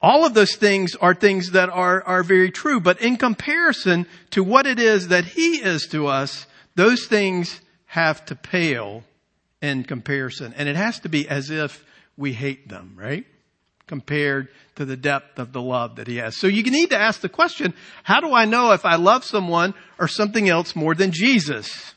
All 0.00 0.24
of 0.24 0.34
those 0.34 0.56
things 0.56 0.94
are 0.94 1.14
things 1.14 1.52
that 1.52 1.68
are, 1.68 2.02
are 2.02 2.22
very 2.22 2.50
true, 2.50 2.80
but 2.80 3.00
in 3.00 3.16
comparison 3.16 4.06
to 4.30 4.44
what 4.44 4.66
it 4.66 4.78
is 4.78 5.08
that 5.08 5.24
he 5.24 5.56
is 5.56 5.86
to 5.88 6.06
us, 6.06 6.46
those 6.74 7.06
things 7.06 7.60
have 7.86 8.24
to 8.26 8.36
pale 8.36 9.04
in 9.62 9.84
comparison. 9.84 10.54
And 10.56 10.68
it 10.68 10.76
has 10.76 11.00
to 11.00 11.08
be 11.08 11.28
as 11.28 11.50
if 11.50 11.84
we 12.16 12.32
hate 12.32 12.68
them, 12.68 12.94
right? 12.96 13.26
Compared 13.86 14.48
to 14.74 14.84
the 14.84 14.96
depth 14.96 15.38
of 15.38 15.52
the 15.52 15.62
love 15.62 15.96
that 15.96 16.06
he 16.06 16.16
has. 16.16 16.36
So 16.36 16.46
you 16.46 16.62
need 16.64 16.90
to 16.90 16.98
ask 16.98 17.20
the 17.20 17.28
question, 17.28 17.72
how 18.02 18.20
do 18.20 18.32
I 18.34 18.44
know 18.44 18.72
if 18.72 18.84
I 18.84 18.96
love 18.96 19.24
someone 19.24 19.74
or 19.98 20.08
something 20.08 20.48
else 20.48 20.74
more 20.74 20.94
than 20.94 21.12
Jesus? 21.12 21.94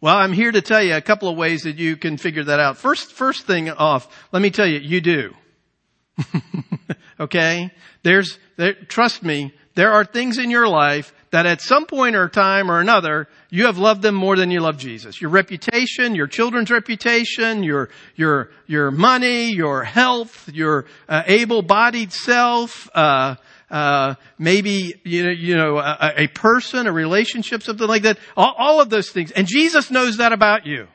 Well, 0.00 0.16
I'm 0.16 0.34
here 0.34 0.52
to 0.52 0.60
tell 0.60 0.82
you 0.82 0.94
a 0.94 1.00
couple 1.00 1.28
of 1.28 1.38
ways 1.38 1.62
that 1.62 1.76
you 1.76 1.96
can 1.96 2.18
figure 2.18 2.44
that 2.44 2.60
out. 2.60 2.76
First, 2.76 3.12
first 3.12 3.46
thing 3.46 3.70
off, 3.70 4.28
let 4.30 4.42
me 4.42 4.50
tell 4.50 4.66
you, 4.66 4.78
you 4.78 5.00
do. 5.00 5.34
okay? 7.20 7.70
There's, 8.02 8.38
there, 8.56 8.74
trust 8.74 9.22
me, 9.22 9.54
there 9.76 9.92
are 9.92 10.04
things 10.04 10.38
in 10.38 10.50
your 10.50 10.66
life 10.66 11.14
that 11.30 11.44
at 11.44 11.60
some 11.60 11.84
point 11.84 12.16
or 12.16 12.28
time 12.28 12.70
or 12.70 12.80
another, 12.80 13.28
you 13.50 13.66
have 13.66 13.76
loved 13.76 14.00
them 14.00 14.14
more 14.14 14.34
than 14.34 14.50
you 14.50 14.60
love 14.60 14.78
Jesus. 14.78 15.20
Your 15.20 15.30
reputation, 15.30 16.14
your 16.14 16.26
children's 16.26 16.70
reputation, 16.70 17.62
your, 17.62 17.90
your, 18.16 18.50
your 18.66 18.90
money, 18.90 19.52
your 19.52 19.84
health, 19.84 20.48
your 20.52 20.86
uh, 21.08 21.22
able-bodied 21.26 22.10
self, 22.10 22.88
uh, 22.94 23.36
uh, 23.70 24.14
maybe 24.38 24.94
you 25.04 25.24
know, 25.24 25.30
you 25.30 25.56
know 25.56 25.78
a, 25.78 26.14
a, 26.16 26.26
person, 26.28 26.86
a 26.86 26.92
relationship, 26.92 27.62
something 27.62 27.86
like 27.86 28.02
that. 28.02 28.18
All, 28.34 28.54
all 28.56 28.80
of 28.80 28.88
those 28.88 29.10
things, 29.10 29.30
and 29.32 29.46
Jesus 29.46 29.90
knows 29.90 30.16
that 30.16 30.32
about 30.32 30.64
you. 30.64 30.86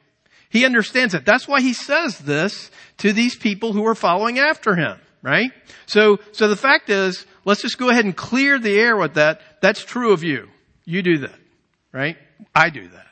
He 0.50 0.66
understands 0.66 1.14
it. 1.14 1.24
That's 1.24 1.48
why 1.48 1.62
he 1.62 1.74
says 1.74 2.18
this 2.18 2.72
to 2.98 3.14
these 3.14 3.36
people 3.36 3.74
who 3.74 3.86
are 3.86 3.96
following 3.96 4.40
after 4.40 4.76
him, 4.76 5.00
right? 5.22 5.52
So, 5.86 6.20
so 6.32 6.48
the 6.48 6.56
fact 6.56 6.90
is, 6.90 7.26
let's 7.46 7.62
just 7.62 7.78
go 7.78 7.90
ahead 7.90 8.06
and 8.06 8.16
clear 8.16 8.60
the 8.60 8.78
air 8.80 8.98
with 8.98 9.16
that. 9.16 9.42
That's 9.62 9.84
true 9.84 10.14
of 10.14 10.24
you. 10.24 10.48
You 10.86 11.02
do 11.02 11.20
that, 11.20 11.40
right? 11.92 12.18
I 12.54 12.70
do 12.70 12.88
that. 12.88 13.08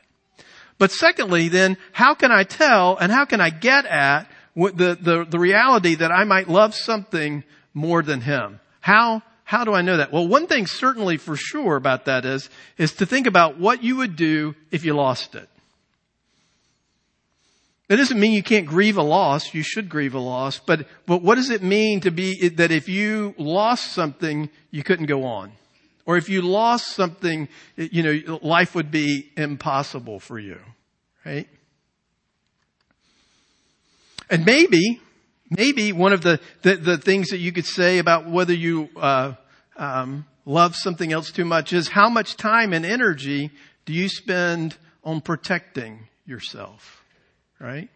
But 0.78 0.92
secondly, 0.92 1.48
then, 1.48 1.76
how 1.92 2.14
can 2.14 2.32
I 2.32 2.44
tell 2.44 2.96
and 2.96 3.12
how 3.12 3.26
can 3.26 3.40
I 3.40 3.50
get 3.50 3.84
at 3.84 4.30
the, 4.54 4.96
the, 5.00 5.26
the 5.28 5.38
reality 5.38 5.96
that 5.96 6.10
I 6.10 6.24
might 6.24 6.48
love 6.48 6.74
something 6.74 7.44
more 7.74 8.02
than 8.02 8.22
him? 8.22 8.60
How, 8.80 9.22
how 9.44 9.64
do 9.64 9.74
I 9.74 9.82
know 9.82 9.98
that? 9.98 10.10
Well, 10.10 10.26
one 10.26 10.46
thing 10.46 10.66
certainly 10.66 11.18
for 11.18 11.36
sure 11.36 11.76
about 11.76 12.06
that 12.06 12.24
is, 12.24 12.48
is 12.78 12.94
to 12.94 13.06
think 13.06 13.26
about 13.26 13.58
what 13.58 13.84
you 13.84 13.96
would 13.96 14.16
do 14.16 14.54
if 14.70 14.84
you 14.84 14.94
lost 14.94 15.34
it. 15.34 15.48
That 17.90 17.96
doesn't 17.96 18.20
mean 18.20 18.30
you 18.30 18.44
can't 18.44 18.66
grieve 18.66 18.98
a 18.98 19.02
loss. 19.02 19.52
You 19.52 19.64
should 19.64 19.88
grieve 19.88 20.14
a 20.14 20.20
loss. 20.20 20.60
But, 20.60 20.86
but 21.06 21.22
what 21.22 21.34
does 21.34 21.50
it 21.50 21.60
mean 21.60 22.02
to 22.02 22.12
be 22.12 22.48
that 22.50 22.70
if 22.70 22.88
you 22.88 23.34
lost 23.36 23.90
something, 23.94 24.48
you 24.70 24.84
couldn't 24.84 25.06
go 25.06 25.24
on? 25.24 25.50
Or 26.06 26.16
if 26.16 26.28
you 26.28 26.40
lost 26.40 26.92
something, 26.92 27.48
you 27.74 28.04
know, 28.04 28.38
life 28.42 28.76
would 28.76 28.92
be 28.92 29.32
impossible 29.36 30.20
for 30.20 30.38
you, 30.38 30.60
right? 31.26 31.48
And 34.30 34.46
maybe, 34.46 35.00
maybe 35.50 35.90
one 35.90 36.12
of 36.12 36.22
the, 36.22 36.38
the, 36.62 36.76
the 36.76 36.96
things 36.96 37.30
that 37.30 37.38
you 37.38 37.50
could 37.50 37.66
say 37.66 37.98
about 37.98 38.30
whether 38.30 38.54
you, 38.54 38.88
uh, 38.96 39.34
um, 39.76 40.26
love 40.44 40.76
something 40.76 41.12
else 41.12 41.32
too 41.32 41.44
much 41.44 41.72
is 41.72 41.88
how 41.88 42.08
much 42.08 42.36
time 42.36 42.72
and 42.72 42.86
energy 42.86 43.50
do 43.84 43.92
you 43.92 44.08
spend 44.08 44.76
on 45.02 45.20
protecting 45.20 46.06
yourself? 46.24 46.99
Right? 47.60 47.88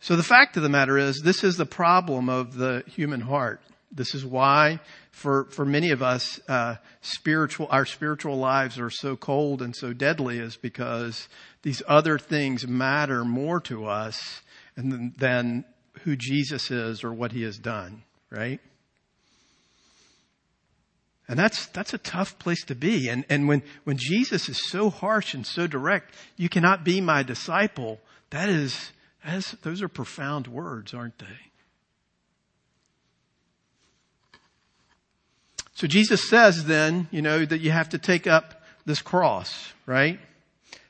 So 0.00 0.14
the 0.16 0.22
fact 0.22 0.56
of 0.56 0.62
the 0.62 0.68
matter 0.68 0.98
is, 0.98 1.20
this 1.24 1.42
is 1.42 1.56
the 1.56 1.66
problem 1.66 2.28
of 2.28 2.54
the 2.54 2.84
human 2.86 3.20
heart. 3.20 3.60
This 3.90 4.14
is 4.14 4.24
why, 4.24 4.80
for 5.10 5.46
for 5.50 5.64
many 5.64 5.90
of 5.90 6.02
us, 6.02 6.38
uh, 6.48 6.76
spiritual 7.00 7.68
our 7.70 7.86
spiritual 7.86 8.36
lives 8.36 8.78
are 8.78 8.90
so 8.90 9.16
cold 9.16 9.62
and 9.62 9.74
so 9.74 9.92
deadly, 9.92 10.38
is 10.38 10.56
because 10.56 11.28
these 11.62 11.82
other 11.88 12.18
things 12.18 12.66
matter 12.66 13.24
more 13.24 13.60
to 13.62 13.86
us 13.86 14.42
than, 14.74 15.14
than 15.16 15.64
who 16.02 16.14
Jesus 16.16 16.70
is 16.70 17.02
or 17.02 17.12
what 17.12 17.32
He 17.32 17.42
has 17.42 17.58
done. 17.58 18.02
Right? 18.30 18.60
And 21.28 21.38
that's, 21.38 21.66
that's 21.66 21.92
a 21.92 21.98
tough 21.98 22.38
place 22.38 22.64
to 22.64 22.74
be. 22.74 23.08
And, 23.08 23.24
and 23.28 23.48
when, 23.48 23.62
when 23.84 23.96
Jesus 23.98 24.48
is 24.48 24.70
so 24.70 24.90
harsh 24.90 25.34
and 25.34 25.44
so 25.44 25.66
direct, 25.66 26.14
you 26.36 26.48
cannot 26.48 26.84
be 26.84 27.00
my 27.00 27.22
disciple, 27.24 28.00
that 28.30 28.48
is, 28.48 28.92
as, 29.24 29.52
those 29.62 29.82
are 29.82 29.88
profound 29.88 30.46
words, 30.46 30.94
aren't 30.94 31.18
they? 31.18 31.26
So 35.74 35.86
Jesus 35.86 36.28
says 36.30 36.64
then, 36.64 37.08
you 37.10 37.20
know, 37.20 37.44
that 37.44 37.60
you 37.60 37.70
have 37.70 37.90
to 37.90 37.98
take 37.98 38.26
up 38.26 38.62
this 38.86 39.02
cross, 39.02 39.72
right? 39.84 40.18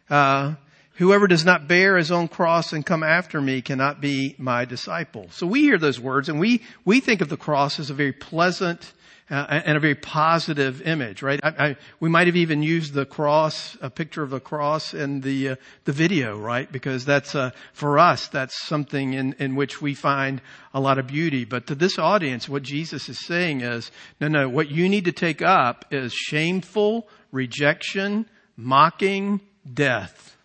Uh, 0.08 0.54
whoever 0.94 1.26
does 1.26 1.44
not 1.44 1.66
bear 1.66 1.96
his 1.96 2.12
own 2.12 2.28
cross 2.28 2.72
and 2.72 2.86
come 2.86 3.02
after 3.02 3.40
me 3.40 3.62
cannot 3.62 4.00
be 4.00 4.36
my 4.38 4.64
disciple. 4.64 5.26
So 5.30 5.46
we 5.46 5.62
hear 5.62 5.78
those 5.78 5.98
words 5.98 6.28
and 6.28 6.38
we, 6.38 6.62
we 6.84 7.00
think 7.00 7.20
of 7.20 7.28
the 7.28 7.36
cross 7.36 7.80
as 7.80 7.90
a 7.90 7.94
very 7.94 8.12
pleasant, 8.12 8.92
uh, 9.28 9.60
and 9.64 9.76
a 9.76 9.80
very 9.80 9.96
positive 9.96 10.82
image, 10.82 11.20
right? 11.20 11.40
I, 11.42 11.48
I, 11.48 11.76
we 11.98 12.08
might 12.08 12.28
have 12.28 12.36
even 12.36 12.62
used 12.62 12.94
the 12.94 13.04
cross, 13.04 13.76
a 13.80 13.90
picture 13.90 14.22
of 14.22 14.30
the 14.30 14.38
cross 14.38 14.94
in 14.94 15.20
the 15.20 15.50
uh, 15.50 15.56
the 15.84 15.92
video, 15.92 16.38
right? 16.38 16.70
Because 16.70 17.04
that's 17.04 17.34
uh, 17.34 17.50
for 17.72 17.98
us, 17.98 18.28
that's 18.28 18.56
something 18.66 19.14
in 19.14 19.34
in 19.38 19.56
which 19.56 19.82
we 19.82 19.94
find 19.94 20.40
a 20.72 20.80
lot 20.80 20.98
of 20.98 21.08
beauty. 21.08 21.44
But 21.44 21.66
to 21.66 21.74
this 21.74 21.98
audience, 21.98 22.48
what 22.48 22.62
Jesus 22.62 23.08
is 23.08 23.18
saying 23.18 23.62
is, 23.62 23.90
no, 24.20 24.28
no, 24.28 24.48
what 24.48 24.70
you 24.70 24.88
need 24.88 25.06
to 25.06 25.12
take 25.12 25.42
up 25.42 25.86
is 25.90 26.12
shameful 26.12 27.08
rejection, 27.32 28.26
mocking, 28.56 29.40
death. 29.72 30.36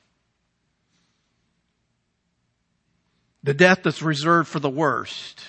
The 3.44 3.54
death 3.54 3.82
that's 3.84 4.02
reserved 4.02 4.50
for 4.50 4.60
the 4.60 4.70
worst 4.70 5.40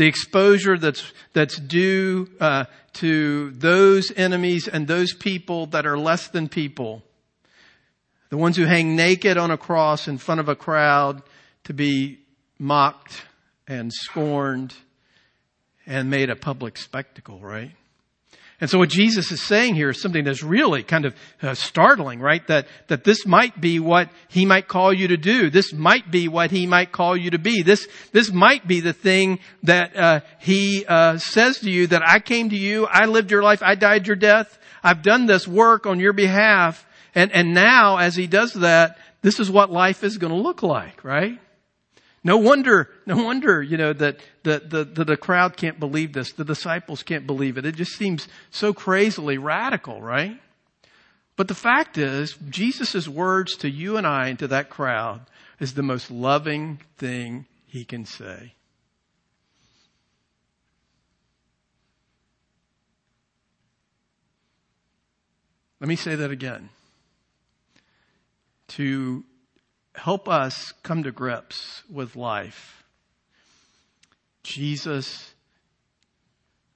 the 0.00 0.06
exposure 0.06 0.78
that's 0.78 1.12
that's 1.34 1.58
due 1.58 2.26
uh, 2.40 2.64
to 2.94 3.50
those 3.50 4.10
enemies 4.16 4.66
and 4.66 4.88
those 4.88 5.12
people 5.12 5.66
that 5.66 5.84
are 5.84 5.98
less 5.98 6.28
than 6.28 6.48
people, 6.48 7.02
the 8.30 8.38
ones 8.38 8.56
who 8.56 8.64
hang 8.64 8.96
naked 8.96 9.36
on 9.36 9.50
a 9.50 9.58
cross 9.58 10.08
in 10.08 10.16
front 10.16 10.40
of 10.40 10.48
a 10.48 10.56
crowd 10.56 11.22
to 11.64 11.74
be 11.74 12.18
mocked 12.58 13.26
and 13.68 13.92
scorned 13.92 14.72
and 15.86 16.08
made 16.08 16.30
a 16.30 16.36
public 16.36 16.78
spectacle, 16.78 17.38
right? 17.38 17.72
And 18.60 18.68
so 18.68 18.78
what 18.78 18.90
Jesus 18.90 19.32
is 19.32 19.42
saying 19.42 19.74
here 19.74 19.90
is 19.90 20.00
something 20.00 20.24
that's 20.24 20.42
really 20.42 20.82
kind 20.82 21.06
of 21.06 21.16
uh, 21.42 21.54
startling, 21.54 22.20
right? 22.20 22.46
That, 22.46 22.66
that 22.88 23.04
this 23.04 23.24
might 23.26 23.58
be 23.58 23.80
what 23.80 24.10
he 24.28 24.44
might 24.44 24.68
call 24.68 24.92
you 24.92 25.08
to 25.08 25.16
do. 25.16 25.48
This 25.48 25.72
might 25.72 26.10
be 26.10 26.28
what 26.28 26.50
he 26.50 26.66
might 26.66 26.92
call 26.92 27.16
you 27.16 27.30
to 27.30 27.38
be. 27.38 27.62
This, 27.62 27.88
this 28.12 28.30
might 28.30 28.66
be 28.66 28.80
the 28.80 28.92
thing 28.92 29.38
that, 29.62 29.96
uh, 29.96 30.20
he, 30.40 30.84
uh, 30.86 31.16
says 31.18 31.60
to 31.60 31.70
you 31.70 31.86
that 31.86 32.06
I 32.06 32.18
came 32.18 32.50
to 32.50 32.56
you, 32.56 32.86
I 32.86 33.06
lived 33.06 33.30
your 33.30 33.42
life, 33.42 33.62
I 33.62 33.76
died 33.76 34.06
your 34.06 34.16
death, 34.16 34.58
I've 34.82 35.02
done 35.02 35.26
this 35.26 35.48
work 35.48 35.86
on 35.86 35.98
your 36.00 36.12
behalf, 36.12 36.86
and, 37.14 37.32
and 37.32 37.54
now 37.54 37.96
as 37.96 38.14
he 38.14 38.26
does 38.26 38.52
that, 38.54 38.98
this 39.22 39.40
is 39.40 39.50
what 39.50 39.70
life 39.70 40.04
is 40.04 40.18
going 40.18 40.32
to 40.32 40.38
look 40.38 40.62
like, 40.62 41.04
right? 41.04 41.38
No 42.22 42.36
wonder, 42.36 42.90
no 43.06 43.24
wonder, 43.24 43.62
you 43.62 43.78
know, 43.78 43.94
that 43.94 44.18
the, 44.42 44.62
the, 44.66 44.84
the, 44.84 45.04
the, 45.04 45.16
crowd 45.16 45.56
can't 45.56 45.80
believe 45.80 46.12
this. 46.12 46.32
The 46.32 46.44
disciples 46.44 47.02
can't 47.02 47.26
believe 47.26 47.56
it. 47.56 47.64
It 47.64 47.76
just 47.76 47.92
seems 47.92 48.28
so 48.50 48.74
crazily 48.74 49.38
radical, 49.38 50.02
right? 50.02 50.38
But 51.36 51.48
the 51.48 51.54
fact 51.54 51.96
is, 51.96 52.36
Jesus' 52.50 53.08
words 53.08 53.56
to 53.58 53.70
you 53.70 53.96
and 53.96 54.06
I 54.06 54.28
and 54.28 54.38
to 54.40 54.48
that 54.48 54.68
crowd 54.68 55.22
is 55.58 55.72
the 55.72 55.82
most 55.82 56.10
loving 56.10 56.80
thing 56.98 57.46
he 57.66 57.86
can 57.86 58.04
say. 58.04 58.52
Let 65.80 65.88
me 65.88 65.96
say 65.96 66.14
that 66.16 66.30
again. 66.30 66.68
To 68.68 69.24
help 69.94 70.28
us 70.28 70.72
come 70.82 71.02
to 71.02 71.12
grips 71.12 71.82
with 71.90 72.16
life. 72.16 72.84
Jesus 74.42 75.34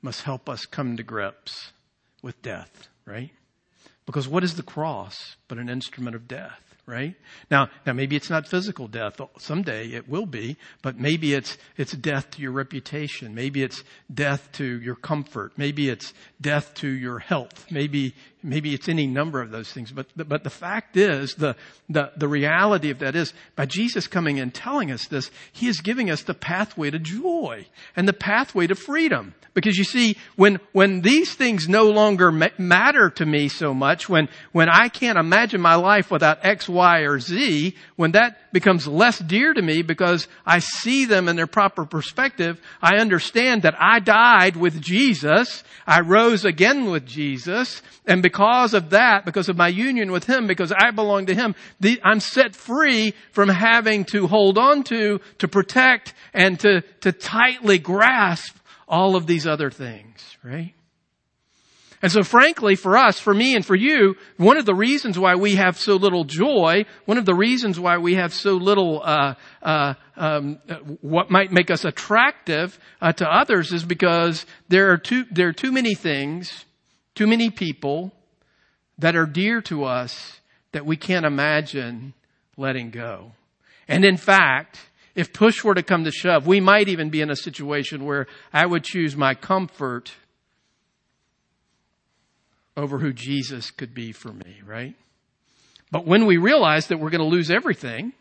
must 0.03 0.23
help 0.23 0.49
us 0.49 0.67
come 0.67 0.97
to 0.97 1.03
grips 1.03 1.73
with 2.23 2.41
death, 2.43 2.89
right? 3.07 3.31
Because 4.07 4.29
what 4.29 4.45
is 4.45 4.57
the 4.57 4.63
cross 4.63 5.37
but 5.49 5.59
an 5.59 5.69
instrument 5.69 6.15
of 6.15 6.29
death? 6.29 6.75
right? 6.87 7.15
Now, 7.51 7.69
now 7.87 7.93
maybe 7.93 8.17
it's 8.17 8.31
not 8.31 8.47
physical 8.47 8.89
death. 8.89 9.21
Someday 9.39 9.89
it 9.89 10.09
will 10.09 10.27
be, 10.27 10.57
but 10.83 10.99
maybe 10.99 11.35
it's, 11.35 11.57
it's 11.77 11.93
death 11.93 12.31
to 12.33 12.43
your 12.43 12.53
reputation. 12.53 13.35
Maybe 13.35 13.63
it's 13.63 13.85
death 14.13 14.51
to 14.53 14.65
your 14.65 14.95
comfort. 14.95 15.53
Maybe 15.57 15.89
it's 15.89 16.13
death 16.41 16.75
to 16.75 16.89
your 16.89 17.21
health. 17.21 17.67
Maybe, 17.71 18.15
maybe 18.45 18.75
it's 18.75 18.89
any 18.89 19.07
number 19.07 19.41
of 19.41 19.51
those 19.51 19.73
things. 19.73 19.91
But, 19.91 20.07
but 20.17 20.45
the 20.45 20.51
fact 20.51 20.97
is, 20.97 21.35
the, 21.35 21.57
the, 21.89 22.13
the 22.17 22.29
reality 22.29 22.91
of 22.91 23.01
that 23.01 23.17
is, 23.17 23.33
by 23.57 23.67
Jesus 23.67 24.07
coming 24.07 24.39
and 24.39 24.53
telling 24.53 24.93
us 24.93 25.07
this, 25.07 25.31
He 25.53 25.69
is 25.69 25.81
giving 25.81 26.11
us 26.11 26.23
the 26.23 26.35
pathway 26.35 26.91
to 26.91 26.99
joy 26.99 27.67
and 27.97 28.09
the 28.09 28.13
pathway 28.13 28.67
to 28.67 28.75
freedom. 28.75 29.35
Because 29.55 29.77
you 29.77 29.85
see, 29.85 30.17
when, 30.35 30.59
when 30.73 31.01
these 31.01 31.33
things 31.35 31.69
no 31.69 31.91
longer 31.91 32.33
matter 32.33 33.11
to 33.11 33.25
me 33.25 33.49
so 33.49 33.73
much, 33.73 34.09
when, 34.09 34.29
when 34.51 34.69
I 34.69 34.89
can't 34.89 35.17
imagine 35.17 35.55
imagine 35.55 35.61
my 35.61 35.75
life 35.75 36.11
without 36.11 36.45
X, 36.45 36.69
Y, 36.69 37.01
or 37.01 37.19
Z, 37.19 37.75
when 37.97 38.13
that 38.13 38.53
becomes 38.53 38.87
less 38.87 39.19
dear 39.19 39.53
to 39.53 39.61
me 39.61 39.83
because 39.83 40.29
I 40.47 40.61
see 40.61 41.05
them 41.05 41.29
in 41.29 41.37
their 41.37 41.47
proper 41.47 41.85
perspective, 41.85 42.61
I 42.81 42.97
understand 42.99 43.63
that 43.63 43.75
I 43.81 44.01
died 44.01 44.57
with 44.57 44.81
Jesus, 44.81 45.65
I 45.87 46.01
rose 46.01 46.45
again 46.45 46.91
with 46.91 47.07
Jesus, 47.07 47.83
and 48.07 48.23
because 48.23 48.34
of 48.39 48.91
that, 48.91 49.25
because 49.25 49.49
of 49.49 49.57
my 49.57 49.69
union 49.69 50.13
with 50.13 50.25
Him, 50.25 50.47
because 50.47 50.73
I 50.73 50.91
belong 50.91 51.27
to 51.27 51.35
Him, 51.35 51.55
the, 51.81 52.01
I'm 52.03 52.21
set 52.21 52.55
free 52.55 53.15
from 53.33 53.49
having 53.49 54.05
to 54.07 54.27
hold 54.27 54.59
on 54.59 54.83
to, 54.85 55.21
to 55.39 55.49
protect, 55.49 56.15
and 56.33 56.59
to, 56.61 56.83
to 57.01 57.13
tightly 57.13 57.79
grasp 57.79 58.57
all 58.89 59.17
of 59.17 59.27
these 59.27 59.47
other 59.47 59.71
things, 59.71 60.37
right? 60.43 60.75
And 62.05 62.13
so 62.13 62.23
frankly, 62.23 62.77
for 62.77 62.99
us, 62.99 63.19
for 63.19 63.33
me 63.33 63.57
and 63.57 63.65
for 63.65 63.75
you, 63.75 64.17
one 64.37 64.59
of 64.59 64.67
the 64.67 64.75
reasons 64.75 65.19
why 65.19 65.37
we 65.37 65.55
have 65.55 65.79
so 65.79 65.97
little 65.97 66.25
joy, 66.25 66.85
one 67.07 67.17
of 67.17 67.25
the 67.25 67.35
reasons 67.35 67.81
why 67.81 67.97
we 67.97 68.17
have 68.17 68.35
so 68.35 68.57
little, 68.57 69.01
uh, 69.03 69.37
uh, 69.63 69.95
um, 70.15 70.59
what 71.01 71.31
might 71.31 71.51
make 71.51 71.71
us 71.71 71.87
attractive 71.87 72.79
uh, 73.01 73.13
to 73.15 73.27
others 73.27 73.73
is 73.73 73.85
because 73.85 74.45
there 74.69 74.93
are 74.93 74.99
too, 74.99 75.25
there 75.31 75.49
are 75.49 75.55
too 75.55 75.73
many 75.73 75.95
things, 75.95 76.67
too 77.15 77.27
many 77.27 77.49
people 77.49 78.13
that 78.99 79.17
are 79.17 79.27
dear 79.27 79.61
to 79.63 79.85
us 79.85 80.41
that 80.73 80.87
we 80.87 80.97
can't 80.97 81.27
imagine 81.27 82.15
letting 82.57 82.91
go. 82.91 83.33
And 83.89 84.05
in 84.05 84.17
fact, 84.17 84.79
if 85.15 85.33
push 85.33 85.63
were 85.63 85.75
to 85.75 85.83
come 85.83 86.05
to 86.05 86.11
shove, 86.11 86.47
we 86.47 86.61
might 86.61 86.89
even 86.89 87.11
be 87.11 87.21
in 87.21 87.31
a 87.31 87.37
situation 87.37 88.05
where 88.05 88.27
I 88.53 88.67
would 88.67 88.85
choose 88.85 89.17
my 89.17 89.35
comfort 89.35 90.13
over 92.77 92.99
who 92.99 93.13
Jesus 93.13 93.71
could 93.71 93.95
be 93.95 94.13
for 94.13 94.33
me, 94.33 94.61
right? 94.67 94.95
But 95.91 96.07
when 96.07 96.27
we 96.27 96.39
realize 96.39 96.89
that 96.89 96.99
we're 96.99 97.11
going 97.11 97.21
to 97.21 97.27
lose 97.27 97.51
everything, 97.51 98.13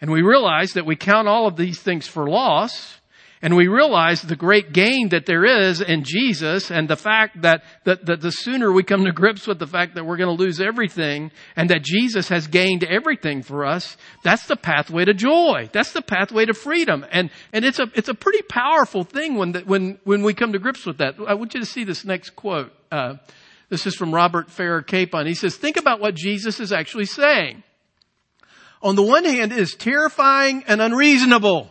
and 0.00 0.10
we 0.10 0.22
realize 0.22 0.72
that 0.72 0.86
we 0.86 0.96
count 0.96 1.28
all 1.28 1.46
of 1.46 1.56
these 1.56 1.80
things 1.80 2.06
for 2.06 2.28
loss, 2.28 2.98
and 3.46 3.54
we 3.54 3.68
realize 3.68 4.22
the 4.22 4.34
great 4.34 4.72
gain 4.72 5.10
that 5.10 5.24
there 5.24 5.44
is 5.44 5.80
in 5.80 6.02
Jesus 6.02 6.72
and 6.72 6.88
the 6.88 6.96
fact 6.96 7.42
that, 7.42 7.62
that, 7.84 8.04
that 8.06 8.20
the 8.20 8.32
sooner 8.32 8.72
we 8.72 8.82
come 8.82 9.04
to 9.04 9.12
grips 9.12 9.46
with 9.46 9.60
the 9.60 9.68
fact 9.68 9.94
that 9.94 10.04
we're 10.04 10.16
going 10.16 10.36
to 10.36 10.42
lose 10.42 10.60
everything 10.60 11.30
and 11.54 11.70
that 11.70 11.84
Jesus 11.84 12.28
has 12.28 12.48
gained 12.48 12.82
everything 12.82 13.44
for 13.44 13.64
us, 13.64 13.96
that's 14.24 14.48
the 14.48 14.56
pathway 14.56 15.04
to 15.04 15.14
joy. 15.14 15.70
That's 15.70 15.92
the 15.92 16.02
pathway 16.02 16.46
to 16.46 16.54
freedom. 16.54 17.06
And, 17.12 17.30
and 17.52 17.64
it's 17.64 17.78
a, 17.78 17.86
it's 17.94 18.08
a 18.08 18.14
pretty 18.14 18.42
powerful 18.42 19.04
thing 19.04 19.36
when, 19.36 19.52
the, 19.52 19.60
when, 19.60 20.00
when 20.02 20.24
we 20.24 20.34
come 20.34 20.52
to 20.52 20.58
grips 20.58 20.84
with 20.84 20.98
that. 20.98 21.14
I 21.24 21.34
want 21.34 21.54
you 21.54 21.60
to 21.60 21.66
see 21.66 21.84
this 21.84 22.04
next 22.04 22.30
quote. 22.30 22.72
Uh, 22.90 23.14
this 23.68 23.86
is 23.86 23.94
from 23.94 24.12
Robert 24.12 24.50
Farrar 24.50 24.82
Capon. 24.82 25.24
He 25.24 25.34
says, 25.34 25.54
think 25.54 25.76
about 25.76 26.00
what 26.00 26.16
Jesus 26.16 26.58
is 26.58 26.72
actually 26.72 27.06
saying. 27.06 27.62
On 28.82 28.96
the 28.96 29.04
one 29.04 29.24
hand, 29.24 29.52
it 29.52 29.58
is 29.60 29.76
terrifying 29.76 30.64
and 30.66 30.82
unreasonable. 30.82 31.70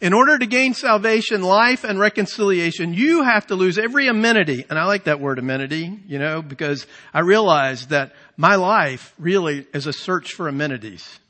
In 0.00 0.12
order 0.12 0.38
to 0.38 0.46
gain 0.46 0.74
salvation, 0.74 1.42
life, 1.42 1.84
and 1.84 1.98
reconciliation, 1.98 2.94
you 2.94 3.22
have 3.22 3.46
to 3.46 3.54
lose 3.54 3.78
every 3.78 4.08
amenity. 4.08 4.64
And 4.68 4.78
I 4.78 4.84
like 4.84 5.04
that 5.04 5.20
word 5.20 5.38
amenity, 5.38 5.98
you 6.06 6.18
know, 6.18 6.42
because 6.42 6.86
I 7.12 7.20
realize 7.20 7.86
that 7.86 8.12
my 8.36 8.56
life 8.56 9.14
really 9.18 9.66
is 9.72 9.86
a 9.86 9.92
search 9.92 10.34
for 10.34 10.48
amenities. 10.48 11.20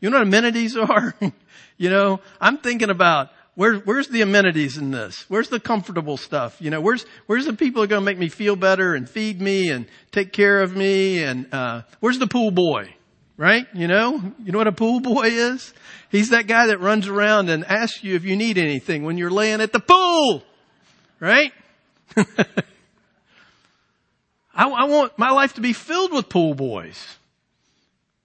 You 0.00 0.10
know 0.10 0.18
what 0.18 0.26
amenities 0.26 0.76
are? 0.76 1.14
you 1.78 1.90
know, 1.90 2.20
I'm 2.40 2.58
thinking 2.58 2.90
about 2.90 3.30
where, 3.54 3.76
where's 3.76 4.08
the 4.08 4.22
amenities 4.22 4.76
in 4.76 4.90
this? 4.90 5.24
Where's 5.28 5.48
the 5.48 5.60
comfortable 5.60 6.16
stuff? 6.16 6.60
You 6.60 6.70
know, 6.70 6.80
where's, 6.80 7.04
where's 7.26 7.46
the 7.46 7.52
people 7.52 7.80
who 7.80 7.84
are 7.84 7.88
going 7.88 8.00
to 8.00 8.06
make 8.06 8.18
me 8.18 8.28
feel 8.28 8.56
better 8.56 8.94
and 8.94 9.08
feed 9.08 9.40
me 9.40 9.70
and 9.70 9.86
take 10.12 10.32
care 10.32 10.62
of 10.62 10.74
me? 10.74 11.22
And, 11.22 11.52
uh, 11.52 11.82
where's 12.00 12.18
the 12.18 12.26
pool 12.26 12.50
boy? 12.50 12.94
Right? 13.40 13.66
You 13.72 13.88
know, 13.88 14.20
you 14.44 14.52
know 14.52 14.58
what 14.58 14.66
a 14.66 14.72
pool 14.72 15.00
boy 15.00 15.28
is? 15.28 15.72
He's 16.10 16.28
that 16.28 16.46
guy 16.46 16.66
that 16.66 16.78
runs 16.78 17.08
around 17.08 17.48
and 17.48 17.64
asks 17.64 18.04
you 18.04 18.14
if 18.14 18.24
you 18.24 18.36
need 18.36 18.58
anything 18.58 19.02
when 19.04 19.16
you're 19.16 19.30
laying 19.30 19.62
at 19.62 19.72
the 19.72 19.80
pool. 19.80 20.42
Right? 21.20 21.50
I, 22.16 22.26
I 24.54 24.84
want 24.84 25.18
my 25.18 25.30
life 25.30 25.54
to 25.54 25.62
be 25.62 25.72
filled 25.72 26.12
with 26.12 26.28
pool 26.28 26.54
boys. 26.54 27.16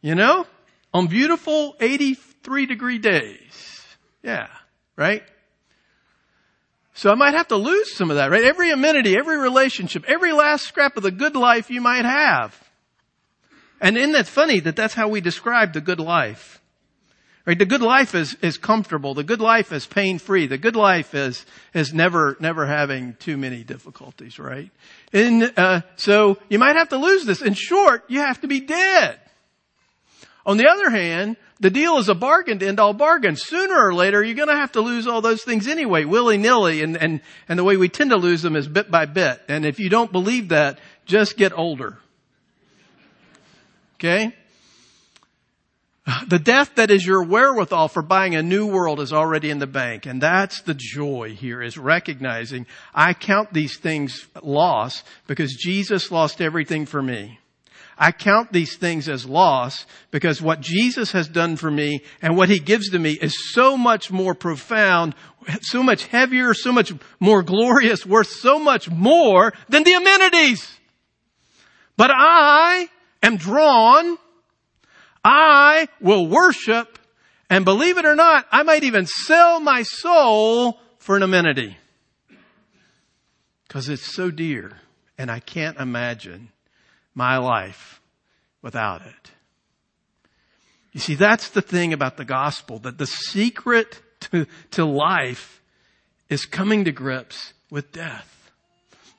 You 0.02 0.16
know? 0.16 0.46
On 0.94 1.08
beautiful 1.08 1.78
83 1.80 2.66
degree 2.66 2.98
days. 2.98 3.86
Yeah 4.22 4.48
right? 4.96 5.24
So 6.94 7.12
I 7.12 7.16
might 7.16 7.34
have 7.34 7.50
to 7.50 7.58
lose 7.58 7.96
some 7.96 8.10
of 8.10 8.18
that, 8.18 8.32
right? 8.32 8.44
Every 8.44 8.72
amenity, 8.72 9.18
every 9.18 9.38
relationship, 9.38 10.06
every 10.08 10.32
last 10.32 10.66
scrap 10.66 10.96
of 10.96 11.04
the 11.04 11.12
good 11.12 11.36
life 11.36 11.70
you 11.70 11.82
might 11.82 12.06
have. 12.06 12.58
And 13.86 14.00
isn't 14.00 14.14
that 14.14 14.26
funny 14.26 14.62
that 14.62 14.76
that's 14.76 14.96
how 14.96 15.10
we 15.10 15.22
describe 15.22 15.74
the 15.74 15.80
good 15.80 16.00
life? 16.00 16.60
Right? 17.46 17.60
The 17.60 17.68
good 17.68 17.84
life 17.84 18.16
is, 18.16 18.36
is 18.42 18.58
comfortable. 18.58 19.14
The 19.14 19.24
good 19.24 19.42
life 19.42 19.72
is 19.72 19.86
pain 19.86 20.18
free. 20.18 20.48
The 20.48 20.58
good 20.58 20.76
life 20.76 21.14
is, 21.14 21.46
is 21.72 21.94
never, 21.94 22.36
never 22.40 22.66
having 22.66 23.14
too 23.20 23.38
many 23.38 23.64
difficulties, 23.64 24.40
right? 24.40 24.72
And, 25.14 25.54
uh, 25.56 25.82
so 25.98 26.40
you 26.50 26.58
might 26.58 26.78
have 26.78 26.90
to 26.90 26.98
lose 26.98 27.26
this. 27.26 27.44
In 27.44 27.54
short, 27.54 28.06
you 28.08 28.22
have 28.22 28.42
to 28.42 28.48
be 28.48 28.60
dead. 28.60 29.20
On 30.48 30.58
the 30.58 30.68
other 30.68 30.90
hand, 30.90 31.38
the 31.60 31.70
deal 31.70 32.00
is 32.00 32.10
a 32.10 32.16
bargain 32.16 32.58
to 32.58 32.68
end 32.68 32.80
all 32.80 32.94
bargains. 32.94 33.44
Sooner 33.44 33.80
or 33.80 33.94
later, 33.94 34.24
you're 34.24 34.34
going 34.34 34.48
to 34.48 34.56
have 34.56 34.72
to 34.72 34.82
lose 34.82 35.06
all 35.06 35.22
those 35.22 35.44
things 35.44 35.68
anyway, 35.68 36.06
willy 36.06 36.40
nilly, 36.40 36.82
and, 36.82 36.98
and, 36.98 37.22
and 37.48 37.60
the 37.60 37.64
way 37.64 37.78
we 37.78 37.90
tend 37.90 38.10
to 38.10 38.18
lose 38.18 38.42
them 38.42 38.56
is 38.56 38.68
bit 38.68 38.90
by 38.90 39.06
bit. 39.06 39.40
And 39.48 39.64
if 39.64 39.80
you 39.80 39.92
don't 39.92 40.12
believe 40.12 40.50
that, 40.50 40.80
just 41.06 41.38
get 41.38 41.54
older. 41.56 42.00
Okay? 43.96 44.34
The 46.28 46.38
death 46.38 46.76
that 46.76 46.92
is 46.92 47.04
your 47.04 47.24
wherewithal 47.24 47.88
for 47.88 48.04
buying 48.04 48.36
a 48.36 48.44
new 48.44 48.68
world 48.68 49.00
is 49.00 49.12
already 49.12 49.50
in 49.50 49.58
the 49.58 49.66
bank. 49.66 50.06
And 50.06 50.22
that's 50.22 50.62
the 50.62 50.76
joy 50.76 51.32
here 51.32 51.64
is 51.64 51.80
recognizing 51.80 52.68
I 52.94 53.14
count 53.14 53.52
these 53.54 53.78
things 53.78 54.28
loss 54.44 55.04
because 55.26 55.56
Jesus 55.56 56.12
lost 56.12 56.42
everything 56.42 56.86
for 56.86 57.02
me. 57.02 57.40
I 57.98 58.12
count 58.12 58.52
these 58.52 58.76
things 58.76 59.10
as 59.10 59.26
loss 59.26 59.86
because 60.12 60.42
what 60.42 60.60
Jesus 60.60 61.12
has 61.14 61.28
done 61.28 61.56
for 61.56 61.72
me 61.72 62.04
and 62.22 62.38
what 62.38 62.50
he 62.50 62.60
gives 62.60 62.90
to 62.90 63.00
me 63.00 63.14
is 63.14 63.54
so 63.54 63.76
much 63.76 64.12
more 64.12 64.36
profound, 64.36 65.16
so 65.62 65.82
much 65.82 66.06
heavier, 66.06 66.54
so 66.54 66.72
much 66.72 66.94
more 67.20 67.42
glorious, 67.42 68.06
worth 68.06 68.28
so 68.28 68.60
much 68.60 68.90
more 68.92 69.54
than 69.70 69.84
the 69.84 69.94
amenities. 69.94 70.70
But 71.98 72.12
I 72.14 72.90
am 73.24 73.38
drawn, 73.38 74.18
I 75.24 75.88
will 76.00 76.28
worship, 76.28 77.00
and 77.50 77.66
believe 77.66 77.98
it 77.98 78.06
or 78.06 78.16
not, 78.16 78.46
I 78.52 78.64
might 78.64 78.84
even 78.84 79.06
sell 79.06 79.60
my 79.60 79.84
soul 79.84 80.80
for 81.00 81.16
an 81.16 81.24
amenity. 81.24 81.78
Because 83.68 83.90
it's 83.90 84.16
so 84.16 84.32
dear, 84.32 84.72
and 85.18 85.30
I 85.32 85.40
can't 85.40 85.78
imagine 85.80 86.50
my 87.14 87.38
life 87.38 88.02
without 88.62 89.02
it. 89.02 89.32
You 90.92 91.00
see, 91.00 91.16
that's 91.16 91.50
the 91.50 91.62
thing 91.62 91.92
about 91.92 92.18
the 92.18 92.26
gospel, 92.26 92.80
that 92.80 92.98
the 92.98 93.06
secret 93.06 94.02
to, 94.22 94.48
to 94.72 94.86
life 94.86 95.62
is 96.30 96.46
coming 96.46 96.86
to 96.86 96.92
grips 96.92 97.54
with 97.70 97.92
death. 97.92 98.35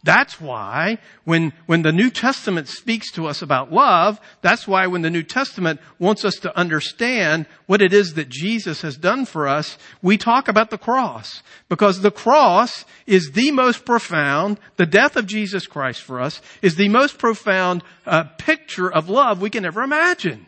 That's 0.07 0.41
why 0.41 0.99
when, 1.25 1.53
when 1.67 1.83
the 1.83 1.91
New 1.91 2.11
Testament 2.11 2.69
speaks 2.69 3.11
to 3.13 3.27
us 3.27 3.43
about 3.43 3.73
love, 3.73 4.21
that's 4.41 4.69
why 4.69 4.87
when 4.87 5.03
the 5.03 5.11
New 5.11 5.25
Testament 5.25 5.81
wants 5.99 6.25
us 6.25 6.37
to 6.37 6.57
understand 6.57 7.47
what 7.67 7.83
it 7.83 7.93
is 7.93 8.15
that 8.15 8.29
Jesus 8.29 8.83
has 8.83 8.97
done 8.97 9.27
for 9.27 9.49
us, 9.49 9.77
we 10.03 10.17
talk 10.17 10.47
about 10.47 10.71
the 10.71 10.79
cross. 10.79 11.43
Because 11.69 12.01
the 12.01 12.13
cross 12.13 12.85
is 13.09 13.33
the 13.33 13.51
most 13.51 13.85
profound, 13.85 14.61
the 14.77 14.87
death 14.87 15.17
of 15.17 15.27
Jesus 15.27 15.67
Christ 15.67 16.03
for 16.03 16.21
us 16.21 16.41
is 16.63 16.77
the 16.77 16.89
most 16.89 17.19
profound 17.19 17.83
uh, 18.07 18.23
picture 18.39 18.89
of 18.89 19.11
love 19.11 19.41
we 19.41 19.51
can 19.51 19.65
ever 19.65 19.83
imagine. 19.83 20.47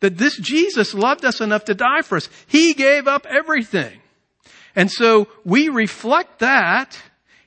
That 0.00 0.18
this 0.18 0.36
Jesus 0.36 0.92
loved 0.92 1.24
us 1.24 1.40
enough 1.40 1.64
to 1.64 1.74
die 1.74 2.02
for 2.02 2.16
us. 2.16 2.28
He 2.46 2.74
gave 2.74 3.08
up 3.08 3.24
everything. 3.24 4.00
And 4.76 4.90
so 4.90 5.28
we 5.46 5.70
reflect 5.70 6.40
that 6.40 6.98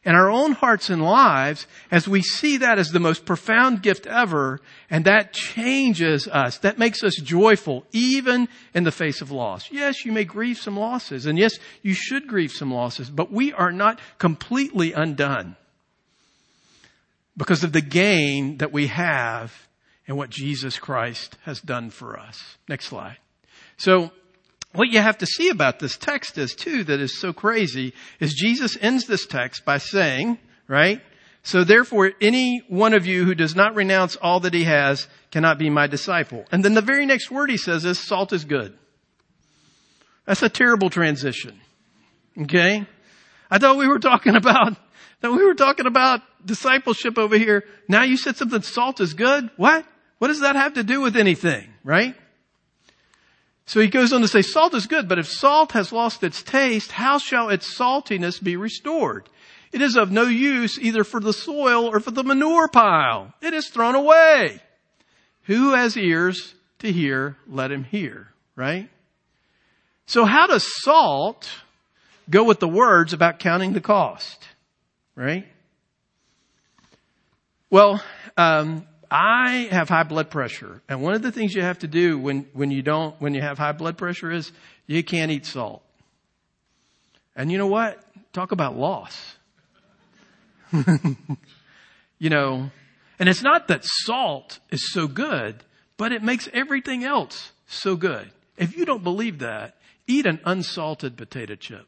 in 0.05 0.13
our 0.13 0.29
own 0.29 0.51
hearts 0.51 0.89
and 0.89 1.03
lives 1.03 1.65
as 1.89 2.07
we 2.07 2.21
see 2.21 2.57
that 2.57 2.77
as 2.77 2.91
the 2.91 2.99
most 2.99 3.25
profound 3.25 3.81
gift 3.81 4.05
ever 4.05 4.61
and 4.89 5.05
that 5.05 5.33
changes 5.33 6.27
us. 6.27 6.59
That 6.59 6.77
makes 6.77 7.03
us 7.03 7.15
joyful 7.15 7.85
even 7.91 8.47
in 8.73 8.83
the 8.83 8.91
face 8.91 9.21
of 9.21 9.31
loss. 9.31 9.71
Yes, 9.71 10.05
you 10.05 10.11
may 10.11 10.23
grieve 10.23 10.57
some 10.57 10.77
losses 10.77 11.25
and 11.25 11.37
yes, 11.37 11.57
you 11.81 11.93
should 11.93 12.27
grieve 12.27 12.51
some 12.51 12.71
losses, 12.71 13.09
but 13.09 13.31
we 13.31 13.51
are 13.51 13.71
not 13.71 13.99
completely 14.19 14.93
undone 14.93 15.55
because 17.35 17.63
of 17.63 17.73
the 17.73 17.81
gain 17.81 18.57
that 18.59 18.71
we 18.71 18.87
have 18.87 19.67
in 20.07 20.15
what 20.15 20.29
Jesus 20.29 20.77
Christ 20.77 21.35
has 21.43 21.59
done 21.59 21.89
for 21.89 22.19
us. 22.19 22.57
Next 22.69 22.85
slide. 22.85 23.17
So 23.77 24.11
what 24.75 24.89
you 24.89 24.99
have 24.99 25.17
to 25.19 25.25
see 25.25 25.49
about 25.49 25.79
this 25.79 25.97
text 25.97 26.37
is 26.37 26.55
too 26.55 26.83
that 26.83 26.99
is 26.99 27.19
so 27.19 27.33
crazy 27.33 27.93
is 28.19 28.33
Jesus 28.33 28.77
ends 28.79 29.05
this 29.05 29.25
text 29.25 29.65
by 29.65 29.77
saying, 29.77 30.37
right? 30.67 31.01
So 31.43 31.63
therefore, 31.63 32.11
any 32.21 32.63
one 32.67 32.93
of 32.93 33.05
you 33.05 33.23
who 33.23 33.35
does 33.35 33.55
not 33.55 33.75
renounce 33.75 34.15
all 34.15 34.39
that 34.41 34.53
he 34.53 34.63
has 34.63 35.07
cannot 35.29 35.59
be 35.59 35.69
my 35.69 35.85
disciple. 35.85 36.45
And 36.51 36.65
then 36.65 36.73
the 36.73 36.81
very 36.81 37.05
next 37.05 37.29
word 37.29 37.51
he 37.51 37.57
says 37.57 37.85
is 37.85 37.99
salt 37.99 38.33
is 38.33 38.45
good. 38.45 38.75
That's 40.25 40.41
a 40.41 40.49
terrible 40.49 40.89
transition. 40.89 41.61
Okay? 42.41 42.85
I 43.51 43.59
thought 43.59 43.77
we 43.77 43.87
were 43.87 43.99
talking 43.99 44.35
about, 44.35 44.75
that 45.21 45.31
we 45.31 45.45
were 45.45 45.53
talking 45.53 45.85
about 45.85 46.21
discipleship 46.43 47.19
over 47.19 47.37
here. 47.37 47.63
Now 47.87 48.03
you 48.03 48.17
said 48.17 48.37
something 48.37 48.63
salt 48.63 48.99
is 48.99 49.13
good? 49.13 49.49
What? 49.55 49.85
What 50.17 50.29
does 50.29 50.41
that 50.41 50.55
have 50.55 50.73
to 50.73 50.83
do 50.83 51.01
with 51.01 51.15
anything? 51.15 51.69
Right? 51.83 52.15
So 53.65 53.79
he 53.79 53.87
goes 53.87 54.13
on 54.13 54.21
to 54.21 54.27
say, 54.27 54.41
salt 54.41 54.75
is 54.75 54.85
good, 54.85 55.07
but 55.07 55.17
if 55.17 55.27
salt 55.27 55.71
has 55.71 55.91
lost 55.91 56.23
its 56.23 56.43
taste, 56.43 56.91
how 56.91 57.17
shall 57.17 57.49
its 57.49 57.77
saltiness 57.77 58.41
be 58.41 58.55
restored? 58.57 59.27
It 59.71 59.81
is 59.81 59.97
of 59.97 60.11
no 60.11 60.23
use 60.23 60.79
either 60.79 61.03
for 61.03 61.19
the 61.19 61.33
soil 61.33 61.87
or 61.87 61.99
for 61.99 62.11
the 62.11 62.23
manure 62.23 62.67
pile. 62.67 63.33
It 63.41 63.53
is 63.53 63.67
thrown 63.67 63.95
away. 63.95 64.61
Who 65.43 65.73
has 65.73 65.97
ears 65.97 66.53
to 66.79 66.91
hear, 66.91 67.37
let 67.47 67.71
him 67.71 67.83
hear, 67.83 68.29
right? 68.55 68.89
So 70.05 70.25
how 70.25 70.47
does 70.47 70.65
salt 70.83 71.49
go 72.29 72.43
with 72.43 72.59
the 72.59 72.67
words 72.67 73.13
about 73.13 73.39
counting 73.39 73.73
the 73.73 73.81
cost, 73.81 74.47
right? 75.15 75.47
Well, 77.69 78.01
um, 78.37 78.85
I 79.09 79.67
have 79.71 79.89
high 79.89 80.03
blood 80.03 80.29
pressure, 80.29 80.81
and 80.89 81.01
one 81.01 81.13
of 81.13 81.21
the 81.21 81.31
things 81.31 81.53
you 81.53 81.61
have 81.61 81.79
to 81.79 81.87
do 81.87 82.17
when 82.17 82.47
when 82.53 82.71
you 82.71 82.81
don't 82.81 83.19
when 83.21 83.33
you 83.33 83.41
have 83.41 83.57
high 83.57 83.71
blood 83.71 83.97
pressure 83.97 84.31
is 84.31 84.51
you 84.87 85.03
can't 85.03 85.31
eat 85.31 85.45
salt. 85.45 85.81
And 87.35 87.51
you 87.51 87.57
know 87.57 87.67
what? 87.67 88.01
Talk 88.33 88.51
about 88.51 88.77
loss. 88.77 89.35
you 92.19 92.29
know, 92.29 92.71
and 93.19 93.29
it's 93.29 93.41
not 93.41 93.67
that 93.67 93.83
salt 93.83 94.59
is 94.71 94.91
so 94.91 95.07
good, 95.07 95.63
but 95.97 96.11
it 96.11 96.23
makes 96.23 96.49
everything 96.53 97.03
else 97.03 97.51
so 97.67 97.95
good. 97.95 98.31
If 98.57 98.77
you 98.77 98.85
don't 98.85 99.03
believe 99.03 99.39
that, 99.39 99.75
eat 100.07 100.25
an 100.25 100.39
unsalted 100.45 101.17
potato 101.17 101.55
chip. 101.55 101.87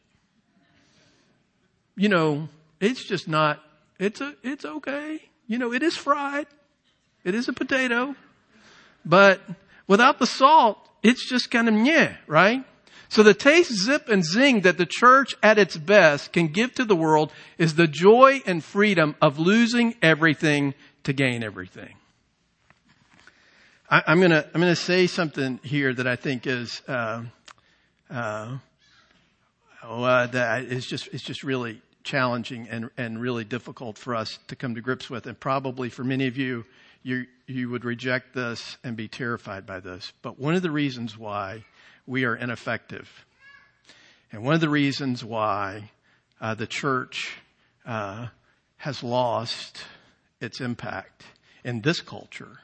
You 1.96 2.10
know, 2.10 2.50
it's 2.80 3.04
just 3.04 3.28
not, 3.28 3.62
it's 4.00 4.22
a, 4.22 4.36
it's 4.44 4.66
okay. 4.66 5.22
You 5.48 5.58
know, 5.58 5.74
it 5.74 5.82
is 5.82 5.96
fried. 5.96 6.48
It 7.28 7.36
is 7.36 7.50
a 7.50 7.54
potato. 7.54 8.16
But 9.04 9.42
without 9.86 10.18
the 10.18 10.26
salt, 10.26 10.78
it's 11.04 11.28
just 11.30 11.52
kind 11.52 11.68
of 11.68 11.74
meh, 11.74 12.14
right? 12.26 12.64
So 13.10 13.22
the 13.22 13.34
taste, 13.34 13.74
zip, 13.74 14.08
and 14.08 14.24
zing 14.24 14.62
that 14.62 14.78
the 14.78 14.86
church 14.86 15.36
at 15.44 15.58
its 15.58 15.76
best 15.76 16.32
can 16.32 16.48
give 16.48 16.74
to 16.76 16.86
the 16.86 16.96
world 16.96 17.34
is 17.58 17.76
the 17.76 17.86
joy 17.86 18.42
and 18.46 18.64
freedom 18.64 19.14
of 19.22 19.40
losing 19.40 19.96
everything 20.02 20.74
to 21.04 21.12
gain 21.12 21.44
everything. 21.44 21.96
I, 23.90 24.04
am 24.08 24.22
gonna 24.22 24.46
I'm 24.54 24.62
gonna 24.62 24.76
say 24.76 25.06
something 25.08 25.60
here 25.64 25.94
that 25.94 26.08
I 26.08 26.16
think 26.16 26.48
is 26.48 26.82
uh, 26.88 27.24
uh, 28.10 28.58
oh, 29.84 30.04
uh, 30.04 30.28
that 30.28 30.64
is 30.64 30.86
just 30.86 31.10
it's 31.12 31.24
just 31.24 31.44
really 31.44 31.82
challenging 32.06 32.70
and 32.70 32.90
and 32.98 33.20
really 33.20 33.44
difficult 33.44 33.98
for 33.98 34.16
us 34.16 34.40
to 34.48 34.56
come 34.56 34.76
to 34.76 34.82
grips 34.82 35.10
with, 35.10 35.28
and 35.28 35.38
probably 35.38 35.90
for 35.90 36.06
many 36.06 36.28
of 36.28 36.38
you, 36.38 36.66
you 37.08 37.26
you 37.48 37.70
would 37.70 37.86
reject 37.86 38.34
this 38.34 38.78
and 38.84 38.98
be 38.98 39.08
terrified 39.08 39.66
by 39.66 39.80
this. 39.80 40.12
But 40.22 40.38
one 40.38 40.56
of 40.56 40.62
the 40.62 40.72
reasons 40.72 41.18
why 41.18 41.64
we 42.06 42.26
are 42.26 42.36
ineffective. 42.36 43.26
And 44.30 44.44
one 44.44 44.54
of 44.56 44.60
the 44.60 44.70
reasons 44.70 45.24
why 45.24 45.92
uh, 46.42 46.56
the 46.56 46.68
church 46.68 47.38
uh, 47.86 48.28
has 48.76 49.02
lost 49.02 49.82
its 50.42 50.60
impact 50.60 51.24
in 51.64 51.80
this 51.80 52.02
culture 52.02 52.60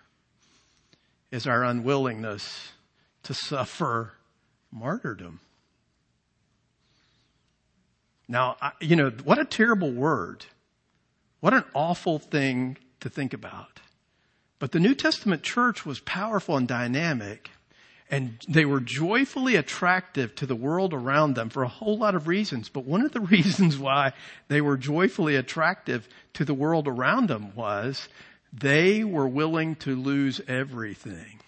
is 1.32 1.48
our 1.48 1.64
unwillingness 1.64 2.74
to 3.24 3.34
suffer 3.34 4.12
martyrdom. 4.74 5.40
Now, 8.28 8.58
I, 8.62 8.72
you 8.82 8.98
know, 8.98 9.10
what 9.24 9.40
a 9.40 9.46
terrible 9.46 9.94
word. 9.94 10.46
What 11.40 11.54
an 11.54 11.64
awful 11.74 12.20
thing 12.20 12.78
to 13.00 13.10
think 13.10 13.34
about. 13.34 13.80
But 14.64 14.72
the 14.72 14.80
New 14.80 14.96
Testament 14.96 15.44
church 15.44 15.86
was 15.86 16.00
powerful 16.00 16.56
and 16.56 16.66
dynamic 16.66 17.52
and 18.10 18.38
they 18.48 18.64
were 18.64 18.80
joyfully 18.80 19.58
attractive 19.58 20.36
to 20.36 20.46
the 20.46 20.56
world 20.56 20.94
around 20.94 21.36
them 21.36 21.50
for 21.50 21.64
a 21.64 21.68
whole 21.68 21.98
lot 21.98 22.16
of 22.16 22.30
reasons. 22.30 22.70
But 22.70 22.86
one 22.86 23.02
of 23.02 23.12
the 23.12 23.20
reasons 23.36 23.78
why 23.78 24.14
they 24.48 24.62
were 24.62 24.78
joyfully 24.78 25.36
attractive 25.36 26.08
to 26.36 26.46
the 26.46 26.54
world 26.54 26.88
around 26.88 27.28
them 27.28 27.54
was 27.56 28.08
they 28.54 29.04
were 29.04 29.28
willing 29.28 29.76
to 29.76 29.98
lose 29.98 30.40
everything. 30.48 31.42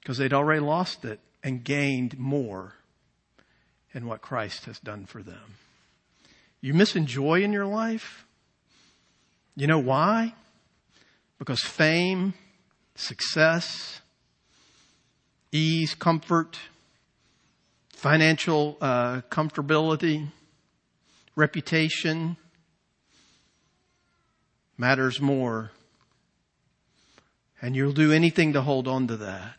Because 0.00 0.18
they'd 0.18 0.32
already 0.32 0.62
lost 0.62 1.04
it 1.04 1.20
and 1.44 1.62
gained 1.62 2.18
more 2.18 2.74
in 3.94 4.08
what 4.08 4.20
Christ 4.20 4.64
has 4.64 4.80
done 4.80 5.06
for 5.06 5.22
them. 5.22 5.58
You 6.60 6.74
missing 6.74 7.06
joy 7.06 7.44
in 7.44 7.52
your 7.52 7.66
life? 7.66 8.26
You 9.60 9.66
know 9.66 9.78
why? 9.78 10.32
Because 11.38 11.60
fame, 11.60 12.32
success, 12.94 14.00
ease, 15.52 15.94
comfort, 15.94 16.58
financial 17.92 18.78
uh, 18.80 19.20
comfortability, 19.28 20.28
reputation 21.36 22.38
matters 24.78 25.20
more. 25.20 25.72
And 27.60 27.76
you'll 27.76 27.92
do 27.92 28.12
anything 28.12 28.54
to 28.54 28.62
hold 28.62 28.88
on 28.88 29.08
to 29.08 29.18
that. 29.18 29.56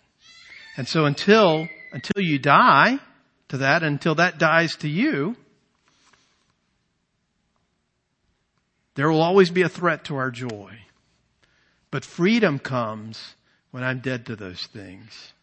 And 0.77 0.87
so 0.87 1.05
until, 1.05 1.69
until 1.93 2.23
you 2.23 2.39
die 2.39 2.97
to 3.49 3.57
that, 3.57 3.83
until 3.83 4.15
that 4.15 4.39
dies 4.39 4.75
to 4.77 4.89
you, 4.89 5.35
there 8.95 9.09
will 9.09 9.21
always 9.21 9.49
be 9.49 9.61
a 9.61 9.69
threat 9.69 10.05
to 10.05 10.15
our 10.15 10.31
joy. 10.31 10.77
But 11.91 12.05
freedom 12.05 12.59
comes 12.59 13.35
when 13.71 13.83
I'm 13.83 13.99
dead 13.99 14.25
to 14.27 14.35
those 14.35 14.65
things. 14.67 15.33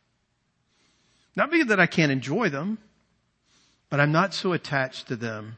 Not 1.36 1.50
because 1.50 1.68
that 1.68 1.80
I 1.80 1.86
can't 1.86 2.12
enjoy 2.12 2.48
them, 2.48 2.78
but 3.90 4.00
I'm 4.00 4.12
not 4.12 4.34
so 4.34 4.52
attached 4.52 5.08
to 5.08 5.16
them 5.16 5.56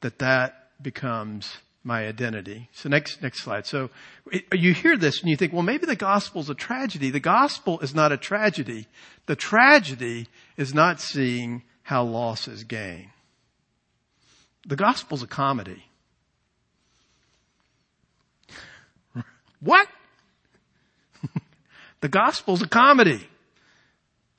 that 0.00 0.18
that 0.20 0.70
becomes 0.82 1.58
my 1.84 2.06
identity. 2.06 2.68
So 2.72 2.88
next, 2.88 3.22
next 3.22 3.42
slide. 3.42 3.66
So 3.66 3.90
uh, 4.32 4.38
you 4.52 4.74
hear 4.74 4.96
this 4.96 5.20
and 5.20 5.30
you 5.30 5.36
think, 5.36 5.52
well, 5.52 5.62
maybe 5.62 5.86
the 5.86 5.96
gospel's 5.96 6.50
a 6.50 6.54
tragedy. 6.54 7.10
The 7.10 7.20
gospel 7.20 7.80
is 7.80 7.94
not 7.94 8.12
a 8.12 8.16
tragedy. 8.16 8.86
The 9.26 9.36
tragedy 9.36 10.28
is 10.56 10.74
not 10.74 11.00
seeing 11.00 11.62
how 11.82 12.04
loss 12.04 12.48
is 12.48 12.64
gain. 12.64 13.10
The 14.66 14.76
gospel's 14.76 15.22
a 15.22 15.26
comedy. 15.26 15.84
What? 19.60 19.88
The 22.00 22.08
gospel's 22.08 22.62
a 22.62 22.68
comedy. 22.68 23.26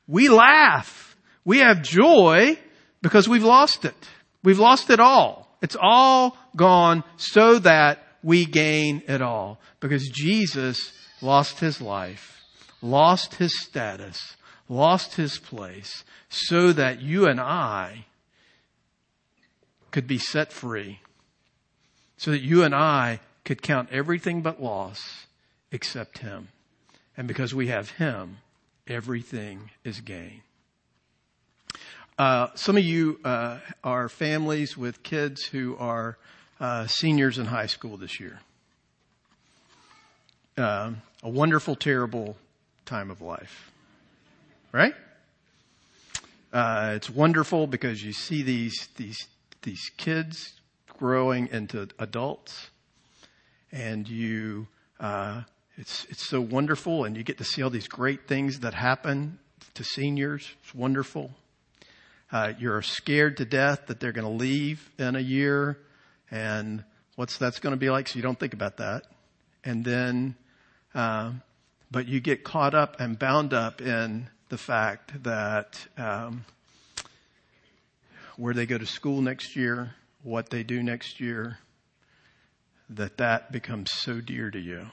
We 0.08 0.30
laugh. 0.30 1.18
We 1.44 1.60
have 1.60 1.82
joy 1.82 2.58
because 3.02 3.28
we've 3.28 3.44
lost 3.44 3.86
it. 3.86 3.96
We've 4.44 4.60
lost 4.60 4.90
it 4.90 5.00
all. 5.00 5.58
It's 5.62 5.76
all 5.80 6.38
gone 6.56 7.04
so 7.18 7.60
that 7.60 8.00
we 8.24 8.46
gain 8.46 9.04
it 9.08 9.22
all. 9.22 9.60
Because 9.80 10.08
Jesus 10.10 10.94
lost 11.22 11.60
his 11.60 11.82
life, 11.82 12.42
lost 12.82 13.36
his 13.36 13.60
status, 13.62 14.38
lost 14.68 15.16
his 15.16 15.38
place, 15.38 16.04
so 16.30 16.72
that 16.74 17.02
you 17.02 17.28
and 17.28 17.40
I 17.40 18.06
could 19.92 20.08
be 20.08 20.18
set 20.18 20.54
free. 20.54 21.00
So 22.18 22.32
that 22.32 22.42
you 22.42 22.64
and 22.64 22.76
I 22.76 23.20
could 23.50 23.64
count 23.64 23.90
everything 23.92 24.44
but 24.44 24.62
loss 24.62 25.26
except 25.72 26.20
him. 26.20 26.50
And 27.18 27.28
because 27.28 27.52
we 27.52 27.66
have 27.70 27.90
Him, 27.90 28.38
everything 28.88 29.72
is 29.84 30.02
gain. 30.02 30.44
Uh, 32.16 32.50
some 32.54 32.78
of 32.78 32.84
you 32.84 33.20
uh, 33.26 33.58
are 33.84 34.08
families 34.08 34.78
with 34.78 35.02
kids 35.02 35.46
who 35.46 35.76
are 35.80 36.20
uh, 36.60 36.86
seniors 36.86 37.40
in 37.40 37.48
high 37.48 37.66
school 37.66 37.98
this 37.98 38.20
year. 38.20 38.40
Um, 40.56 41.02
a 41.24 41.30
wonderful, 41.30 41.76
terrible 41.76 42.38
time 42.86 43.10
of 43.10 43.20
life, 43.20 43.72
right? 44.72 44.94
Uh, 46.54 46.94
it's 46.96 47.10
wonderful 47.10 47.66
because 47.66 48.04
you 48.04 48.14
see 48.14 48.44
these 48.44 48.90
these 48.96 49.26
these 49.64 49.90
kids 49.98 50.54
growing 51.00 51.48
into 51.52 51.88
adults, 51.98 52.70
and 53.72 54.08
you 54.08 54.68
uh, 55.00 55.42
it's, 55.80 56.06
it's 56.10 56.28
so 56.28 56.42
wonderful 56.42 57.06
and 57.06 57.16
you 57.16 57.24
get 57.24 57.38
to 57.38 57.46
see 57.46 57.64
all 57.64 57.70
these 57.70 57.88
great 57.88 58.28
things 58.28 58.60
that 58.60 58.74
happen 58.74 59.40
to 59.76 59.84
seniors. 59.84 60.52
It's 60.62 60.76
wonderful. 60.76 61.32
Uh, 62.32 62.54
you're 62.60 62.82
scared 62.82 63.38
to 63.38 63.46
death 63.46 63.88
that 63.88 64.02
they're 64.02 64.12
going 64.12 64.28
to 64.28 64.34
leave 64.34 64.92
in 65.00 65.16
a 65.16 65.22
year 65.22 65.80
and 66.30 66.84
what's 67.16 67.38
that's 67.38 67.60
going 67.60 67.72
to 67.72 67.78
be 67.78 67.90
like. 67.90 68.10
So 68.10 68.18
you 68.18 68.22
don't 68.22 68.38
think 68.38 68.54
about 68.54 68.78
that. 68.78 69.04
And 69.64 69.86
then, 69.86 70.36
uh, 70.94 71.32
but 71.90 72.08
you 72.08 72.20
get 72.20 72.44
caught 72.44 72.74
up 72.76 73.00
and 73.00 73.18
bound 73.18 73.54
up 73.54 73.82
in 73.82 74.30
the 74.50 74.58
fact 74.58 75.24
that 75.24 75.88
um, 75.98 76.44
where 78.36 78.54
they 78.54 78.66
go 78.66 78.78
to 78.78 78.86
school 78.86 79.22
next 79.22 79.56
year, 79.56 79.96
what 80.24 80.50
they 80.50 80.64
do 80.64 80.84
next 80.84 81.22
year, 81.22 81.60
that 82.90 83.18
that 83.18 83.52
becomes 83.52 83.92
so 83.92 84.20
dear 84.20 84.50
to 84.50 84.60
you. 84.60 84.88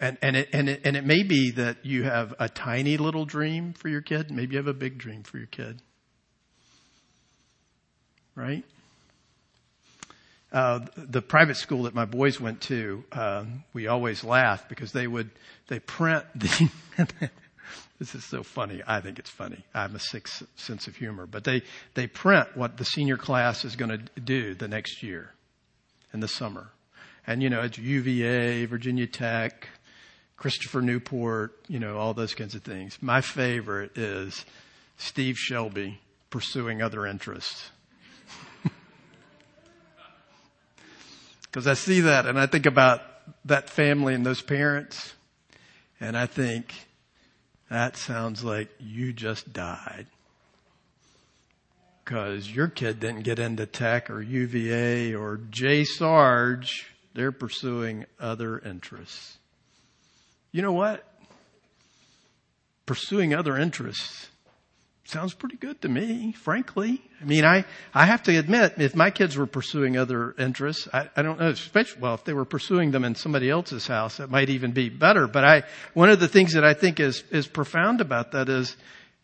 And, 0.00 0.18
and, 0.20 0.36
it, 0.36 0.48
and, 0.52 0.68
it, 0.68 0.80
and 0.84 0.96
it 0.96 1.04
may 1.04 1.22
be 1.22 1.52
that 1.52 1.86
you 1.86 2.02
have 2.02 2.34
a 2.40 2.48
tiny 2.48 2.96
little 2.96 3.24
dream 3.24 3.72
for 3.72 3.88
your 3.88 4.00
kid. 4.00 4.32
Maybe 4.32 4.54
you 4.54 4.58
have 4.58 4.66
a 4.66 4.74
big 4.74 4.98
dream 4.98 5.22
for 5.22 5.38
your 5.38 5.46
kid. 5.46 5.80
Right? 8.34 8.64
Uh, 10.50 10.80
the 10.96 11.22
private 11.22 11.56
school 11.56 11.84
that 11.84 11.94
my 11.94 12.04
boys 12.04 12.40
went 12.40 12.62
to, 12.62 13.04
uh, 13.12 13.44
we 13.72 13.86
always 13.86 14.24
laugh 14.24 14.68
because 14.68 14.90
they 14.90 15.06
would, 15.06 15.30
they 15.68 15.78
print 15.78 16.24
the, 16.34 16.68
this 18.00 18.16
is 18.16 18.24
so 18.24 18.42
funny. 18.42 18.82
I 18.84 19.00
think 19.00 19.20
it's 19.20 19.30
funny. 19.30 19.64
I 19.72 19.82
have 19.82 19.94
a 19.94 20.00
sick 20.00 20.26
sense 20.56 20.88
of 20.88 20.96
humor, 20.96 21.26
but 21.26 21.44
they, 21.44 21.62
they 21.94 22.08
print 22.08 22.48
what 22.56 22.76
the 22.76 22.84
senior 22.84 23.16
class 23.16 23.64
is 23.64 23.76
going 23.76 23.90
to 23.90 24.20
do 24.20 24.54
the 24.54 24.66
next 24.66 25.04
year 25.04 25.30
in 26.12 26.20
the 26.20 26.28
summer. 26.28 26.70
And 27.26 27.42
you 27.42 27.50
know, 27.50 27.62
it's 27.62 27.78
UVA, 27.78 28.64
Virginia 28.66 29.06
Tech, 29.06 29.68
Christopher 30.36 30.82
Newport, 30.82 31.56
you 31.68 31.78
know, 31.78 31.96
all 31.98 32.14
those 32.14 32.34
kinds 32.34 32.54
of 32.54 32.62
things. 32.62 32.98
My 33.00 33.20
favorite 33.20 33.96
is 33.96 34.44
Steve 34.96 35.36
Shelby 35.38 36.00
pursuing 36.30 36.82
other 36.82 37.06
interests. 37.06 37.70
Because 41.42 41.66
I 41.66 41.74
see 41.74 42.00
that 42.00 42.24
and 42.24 42.40
I 42.40 42.46
think 42.46 42.64
about 42.64 43.02
that 43.44 43.68
family 43.68 44.14
and 44.14 44.24
those 44.24 44.40
parents, 44.40 45.12
and 46.00 46.16
I 46.16 46.24
think, 46.24 46.72
that 47.68 47.96
sounds 47.96 48.42
like 48.42 48.70
you 48.78 49.12
just 49.12 49.52
died. 49.52 50.06
Because 52.04 52.50
your 52.50 52.68
kid 52.68 53.00
didn't 53.00 53.22
get 53.22 53.38
into 53.38 53.66
tech 53.66 54.10
or 54.10 54.20
UVA 54.20 55.14
or 55.14 55.40
J 55.50 55.84
Sarge. 55.84 56.86
They're 57.14 57.32
pursuing 57.32 58.06
other 58.18 58.58
interests. 58.58 59.38
You 60.50 60.62
know 60.62 60.72
what? 60.72 61.04
Pursuing 62.86 63.34
other 63.34 63.56
interests 63.56 64.28
sounds 65.12 65.34
pretty 65.34 65.56
good 65.56 65.80
to 65.82 65.88
me, 65.88 66.32
frankly. 66.32 67.02
I 67.20 67.24
mean, 67.24 67.44
I, 67.44 67.64
I 67.94 68.06
have 68.06 68.22
to 68.24 68.36
admit, 68.36 68.74
if 68.78 68.96
my 68.96 69.10
kids 69.10 69.36
were 69.36 69.46
pursuing 69.46 69.96
other 69.96 70.34
interests, 70.38 70.88
I, 70.92 71.10
I 71.14 71.22
don't 71.22 71.38
know, 71.38 71.48
especially, 71.48 72.00
well, 72.00 72.14
if 72.14 72.24
they 72.24 72.32
were 72.32 72.46
pursuing 72.46 72.90
them 72.92 73.04
in 73.04 73.14
somebody 73.14 73.50
else's 73.50 73.86
house, 73.86 74.16
that 74.16 74.30
might 74.30 74.48
even 74.48 74.72
be 74.72 74.88
better. 74.88 75.26
But 75.26 75.44
I, 75.44 75.62
one 75.92 76.08
of 76.08 76.18
the 76.18 76.28
things 76.28 76.54
that 76.54 76.64
I 76.64 76.72
think 76.72 76.98
is, 76.98 77.22
is 77.30 77.46
profound 77.46 78.00
about 78.00 78.32
that 78.32 78.48
is, 78.48 78.74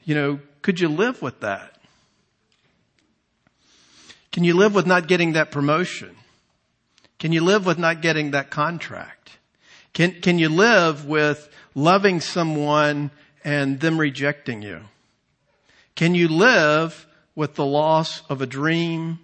you 0.04 0.14
know, 0.14 0.40
could 0.60 0.78
you 0.78 0.88
live 0.88 1.22
with 1.22 1.40
that? 1.40 1.77
Can 4.38 4.44
you 4.44 4.54
live 4.54 4.72
with 4.72 4.86
not 4.86 5.08
getting 5.08 5.32
that 5.32 5.50
promotion? 5.50 6.14
Can 7.18 7.32
you 7.32 7.40
live 7.42 7.66
with 7.66 7.76
not 7.76 8.02
getting 8.02 8.30
that 8.30 8.52
contract? 8.52 9.36
Can, 9.92 10.20
can 10.20 10.38
you 10.38 10.48
live 10.48 11.06
with 11.06 11.48
loving 11.74 12.20
someone 12.20 13.10
and 13.42 13.80
them 13.80 13.98
rejecting 13.98 14.62
you? 14.62 14.82
Can 15.96 16.14
you 16.14 16.28
live 16.28 17.04
with 17.34 17.56
the 17.56 17.66
loss 17.66 18.22
of 18.28 18.40
a 18.40 18.46
dream? 18.46 19.18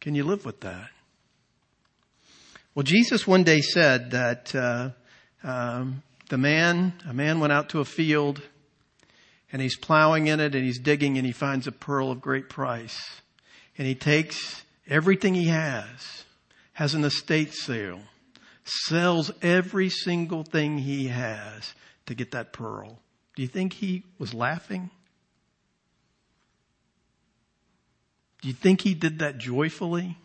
Can 0.00 0.16
you 0.16 0.24
live 0.24 0.44
with 0.44 0.62
that? 0.62 0.90
Well, 2.74 2.82
Jesus 2.82 3.24
one 3.24 3.44
day 3.44 3.60
said 3.60 4.10
that 4.10 4.52
uh, 4.52 4.90
um, 5.44 6.02
the 6.28 6.38
man, 6.38 6.92
a 7.08 7.14
man 7.14 7.38
went 7.38 7.52
out 7.52 7.68
to 7.68 7.78
a 7.78 7.84
field, 7.84 8.42
and 9.52 9.62
he's 9.62 9.76
plowing 9.76 10.26
in 10.26 10.40
it, 10.40 10.56
and 10.56 10.64
he's 10.64 10.80
digging, 10.80 11.18
and 11.18 11.24
he 11.24 11.32
finds 11.32 11.68
a 11.68 11.72
pearl 11.72 12.10
of 12.10 12.20
great 12.20 12.48
price, 12.48 13.20
and 13.76 13.86
he 13.86 13.94
takes 13.94 14.62
everything 14.88 15.34
he 15.34 15.48
has, 15.48 16.24
has 16.74 16.94
an 16.94 17.04
estate 17.04 17.52
sale, 17.52 18.00
sells 18.64 19.30
every 19.42 19.88
single 19.88 20.42
thing 20.42 20.78
he 20.78 21.08
has 21.08 21.74
to 22.06 22.14
get 22.14 22.30
that 22.32 22.52
pearl. 22.52 22.98
Do 23.36 23.42
you 23.42 23.48
think 23.48 23.72
he 23.74 24.04
was 24.18 24.32
laughing? 24.32 24.90
Do 28.42 28.48
you 28.48 28.54
think 28.54 28.82
he 28.82 28.94
did 28.94 29.18
that 29.20 29.38
joyfully? 29.38 30.16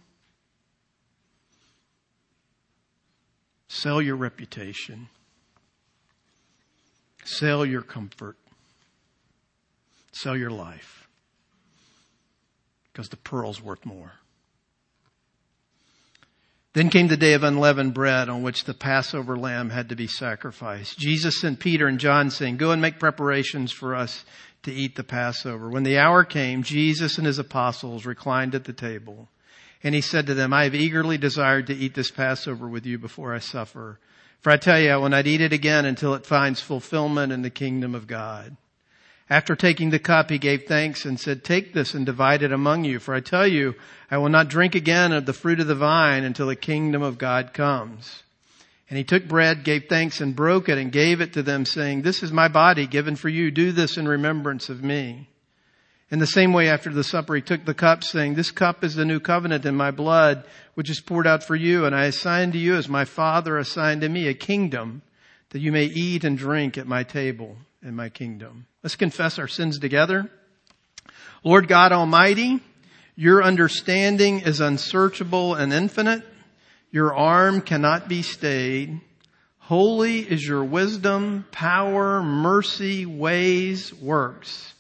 Sell 3.67 4.01
your 4.01 4.15
reputation. 4.15 5.09
Sell 7.23 7.65
your 7.65 7.81
comfort. 7.81 8.37
Sell 10.11 10.35
your 10.35 10.49
life. 10.49 11.08
Because 12.91 13.09
the 13.09 13.17
pearl's 13.17 13.61
worth 13.61 13.85
more. 13.85 14.13
Then 16.73 16.89
came 16.89 17.07
the 17.07 17.17
day 17.17 17.33
of 17.33 17.43
unleavened 17.43 17.95
bread 17.95 18.29
on 18.29 18.43
which 18.43 18.65
the 18.65 18.73
Passover 18.73 19.35
lamb 19.35 19.71
had 19.71 19.89
to 19.89 19.95
be 19.95 20.07
sacrificed. 20.07 20.99
Jesus 20.99 21.41
sent 21.41 21.59
Peter 21.59 21.87
and 21.87 21.99
John 21.99 22.29
saying, 22.29 22.57
go 22.57 22.71
and 22.71 22.81
make 22.81 22.99
preparations 22.99 23.71
for 23.71 23.95
us 23.95 24.23
to 24.63 24.71
eat 24.71 24.95
the 24.95 25.03
Passover. 25.03 25.69
When 25.69 25.83
the 25.83 25.97
hour 25.97 26.23
came, 26.23 26.63
Jesus 26.63 27.17
and 27.17 27.25
his 27.25 27.39
apostles 27.39 28.05
reclined 28.05 28.53
at 28.53 28.65
the 28.65 28.73
table. 28.73 29.29
And 29.83 29.95
he 29.95 30.01
said 30.01 30.27
to 30.27 30.33
them, 30.33 30.53
I 30.53 30.65
have 30.65 30.75
eagerly 30.75 31.17
desired 31.17 31.67
to 31.67 31.75
eat 31.75 31.95
this 31.95 32.11
Passover 32.11 32.67
with 32.67 32.85
you 32.85 32.99
before 32.99 33.33
I 33.33 33.39
suffer. 33.39 33.99
For 34.41 34.51
I 34.51 34.57
tell 34.57 34.79
you, 34.79 34.91
I 34.91 34.97
will 34.97 35.09
not 35.09 35.27
eat 35.27 35.41
it 35.41 35.53
again 35.53 35.85
until 35.85 36.13
it 36.13 36.25
finds 36.25 36.61
fulfillment 36.61 37.31
in 37.31 37.41
the 37.41 37.49
kingdom 37.49 37.95
of 37.95 38.05
God. 38.05 38.55
After 39.29 39.55
taking 39.55 39.91
the 39.91 39.99
cup, 39.99 40.31
he 40.31 40.39
gave 40.39 40.63
thanks 40.63 41.05
and 41.05 41.19
said, 41.19 41.43
take 41.43 41.73
this 41.73 41.93
and 41.93 42.03
divide 42.03 42.41
it 42.41 42.51
among 42.51 42.83
you. 42.83 42.97
For 42.97 43.13
I 43.13 43.19
tell 43.19 43.45
you, 43.45 43.75
I 44.09 44.17
will 44.17 44.29
not 44.29 44.49
drink 44.49 44.73
again 44.73 45.11
of 45.11 45.27
the 45.27 45.33
fruit 45.33 45.59
of 45.59 45.67
the 45.67 45.75
vine 45.75 46.23
until 46.23 46.47
the 46.47 46.55
kingdom 46.55 47.03
of 47.03 47.19
God 47.19 47.53
comes. 47.53 48.23
And 48.89 48.97
he 48.97 49.03
took 49.03 49.27
bread, 49.27 49.63
gave 49.63 49.85
thanks 49.87 50.19
and 50.19 50.35
broke 50.35 50.67
it 50.67 50.79
and 50.79 50.91
gave 50.91 51.21
it 51.21 51.33
to 51.33 51.43
them 51.43 51.65
saying, 51.65 52.01
this 52.01 52.23
is 52.23 52.31
my 52.31 52.47
body 52.47 52.87
given 52.87 53.15
for 53.15 53.29
you. 53.29 53.51
Do 53.51 53.71
this 53.71 53.97
in 53.97 54.07
remembrance 54.07 54.67
of 54.67 54.83
me. 54.83 55.29
In 56.09 56.17
the 56.17 56.25
same 56.25 56.53
way 56.53 56.67
after 56.67 56.91
the 56.91 57.03
supper, 57.03 57.35
he 57.35 57.41
took 57.43 57.65
the 57.65 57.75
cup 57.75 58.03
saying, 58.03 58.33
this 58.33 58.49
cup 58.49 58.83
is 58.83 58.95
the 58.95 59.05
new 59.05 59.19
covenant 59.19 59.63
in 59.63 59.75
my 59.75 59.91
blood, 59.91 60.43
which 60.73 60.89
is 60.89 61.01
poured 61.01 61.27
out 61.27 61.43
for 61.43 61.55
you. 61.55 61.85
And 61.85 61.95
I 61.95 62.05
assign 62.05 62.51
to 62.53 62.57
you 62.57 62.77
as 62.77 62.89
my 62.89 63.05
father 63.05 63.59
assigned 63.59 64.01
to 64.01 64.09
me 64.09 64.27
a 64.27 64.33
kingdom 64.33 65.03
that 65.51 65.59
you 65.59 65.71
may 65.71 65.85
eat 65.85 66.23
and 66.23 66.35
drink 66.35 66.79
at 66.79 66.87
my 66.87 67.03
table 67.03 67.57
in 67.81 67.95
my 67.95 68.09
kingdom. 68.09 68.65
Let's 68.83 68.95
confess 68.95 69.39
our 69.39 69.47
sins 69.47 69.79
together. 69.79 70.29
Lord 71.43 71.67
God 71.67 71.91
Almighty, 71.91 72.59
your 73.15 73.43
understanding 73.43 74.41
is 74.41 74.59
unsearchable 74.59 75.55
and 75.55 75.71
infinite. 75.71 76.23
Your 76.91 77.15
arm 77.15 77.61
cannot 77.61 78.09
be 78.09 78.21
stayed. 78.21 78.99
Holy 79.59 80.19
is 80.19 80.45
your 80.45 80.63
wisdom, 80.63 81.45
power, 81.51 82.21
mercy, 82.23 83.05
ways, 83.05 83.93
works. 83.93 84.73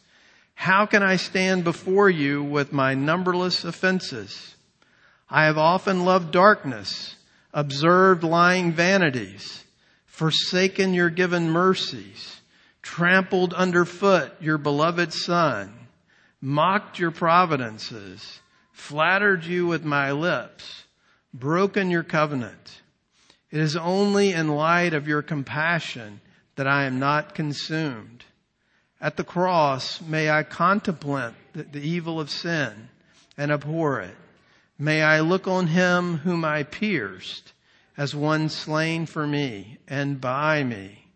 How 0.55 0.85
can 0.85 1.03
I 1.03 1.15
stand 1.15 1.63
before 1.63 2.09
you 2.09 2.43
with 2.43 2.73
my 2.73 2.95
numberless 2.95 3.63
offenses? 3.63 4.55
I 5.29 5.45
have 5.45 5.57
often 5.57 6.03
loved 6.03 6.31
darkness, 6.31 7.15
observed 7.53 8.23
lying 8.23 8.73
vanities, 8.73 9.63
forsaken 10.05 10.93
your 10.93 11.09
given 11.09 11.49
mercies 11.49 12.38
trampled 12.89 13.53
underfoot 13.53 14.31
your 14.41 14.57
beloved 14.57 15.13
son, 15.13 15.71
mocked 16.41 16.97
your 16.97 17.11
providences, 17.11 18.39
flattered 18.71 19.45
you 19.45 19.67
with 19.67 19.85
my 19.85 20.11
lips, 20.11 20.85
broken 21.31 21.91
your 21.91 22.01
covenant. 22.01 22.81
It 23.51 23.59
is 23.59 23.75
only 23.75 24.31
in 24.31 24.47
light 24.47 24.95
of 24.95 25.07
your 25.07 25.21
compassion 25.21 26.19
that 26.55 26.65
I 26.65 26.85
am 26.85 26.97
not 26.97 27.35
consumed. 27.35 28.25
At 28.99 29.17
the 29.17 29.23
cross, 29.23 30.01
may 30.01 30.31
I 30.31 30.41
contemplate 30.41 31.35
the, 31.53 31.79
evil 31.79 32.19
of 32.19 32.31
sin 32.31 32.89
and 33.37 33.51
abhor 33.51 34.01
it. 34.01 34.15
May 34.79 35.03
I 35.03 35.19
look 35.19 35.47
on 35.47 35.67
him 35.67 36.17
whom 36.17 36.43
I 36.43 36.63
pierced 36.63 37.53
as 37.95 38.15
one 38.15 38.49
slain 38.49 39.05
for 39.05 39.27
me 39.27 39.77
and 39.87 40.19
by 40.19 40.63
me 40.63 41.08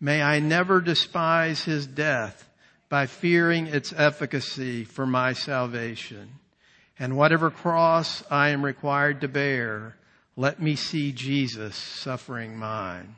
May 0.00 0.22
I 0.22 0.40
never 0.40 0.80
despise 0.80 1.64
his 1.64 1.86
death 1.86 2.48
by 2.88 3.06
fearing 3.06 3.66
its 3.66 3.92
efficacy 3.92 4.84
for 4.84 5.06
my 5.06 5.32
salvation. 5.32 6.28
And 6.98 7.16
whatever 7.16 7.50
cross 7.50 8.22
I 8.30 8.50
am 8.50 8.64
required 8.64 9.20
to 9.22 9.28
bear, 9.28 9.96
let 10.36 10.60
me 10.60 10.76
see 10.76 11.12
Jesus 11.12 11.76
suffering 11.76 12.56
mine. 12.56 13.16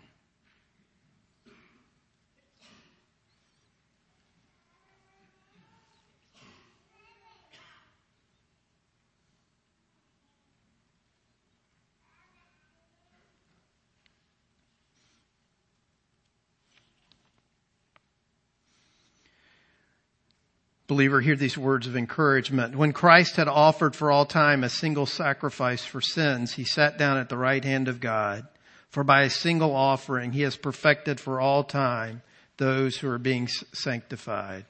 Believer, 20.89 21.21
hear 21.21 21.37
these 21.37 21.59
words 21.59 21.87
of 21.87 21.97
encouragement. 21.97 22.75
When 22.75 22.95
Christ 22.95 23.37
had 23.37 23.47
offered 23.47 23.95
for 23.95 24.11
all 24.11 24.25
time 24.25 24.65
a 24.65 24.71
single 24.71 25.05
sacrifice 25.05 25.85
for 25.85 26.01
sins, 26.01 26.55
he 26.55 26.65
sat 26.65 26.97
down 26.97 27.19
at 27.19 27.29
the 27.29 27.37
right 27.37 27.63
hand 27.63 27.89
of 27.89 28.01
God. 28.01 28.49
For 28.89 29.05
by 29.05 29.25
a 29.25 29.31
single 29.31 29.77
offering, 29.77 30.33
he 30.33 30.41
has 30.43 30.57
perfected 30.57 31.21
for 31.21 31.41
all 31.41 31.63
time 31.63 32.23
those 32.57 32.97
who 32.97 33.11
are 33.11 33.19
being 33.19 33.49
sanctified. 33.75 34.65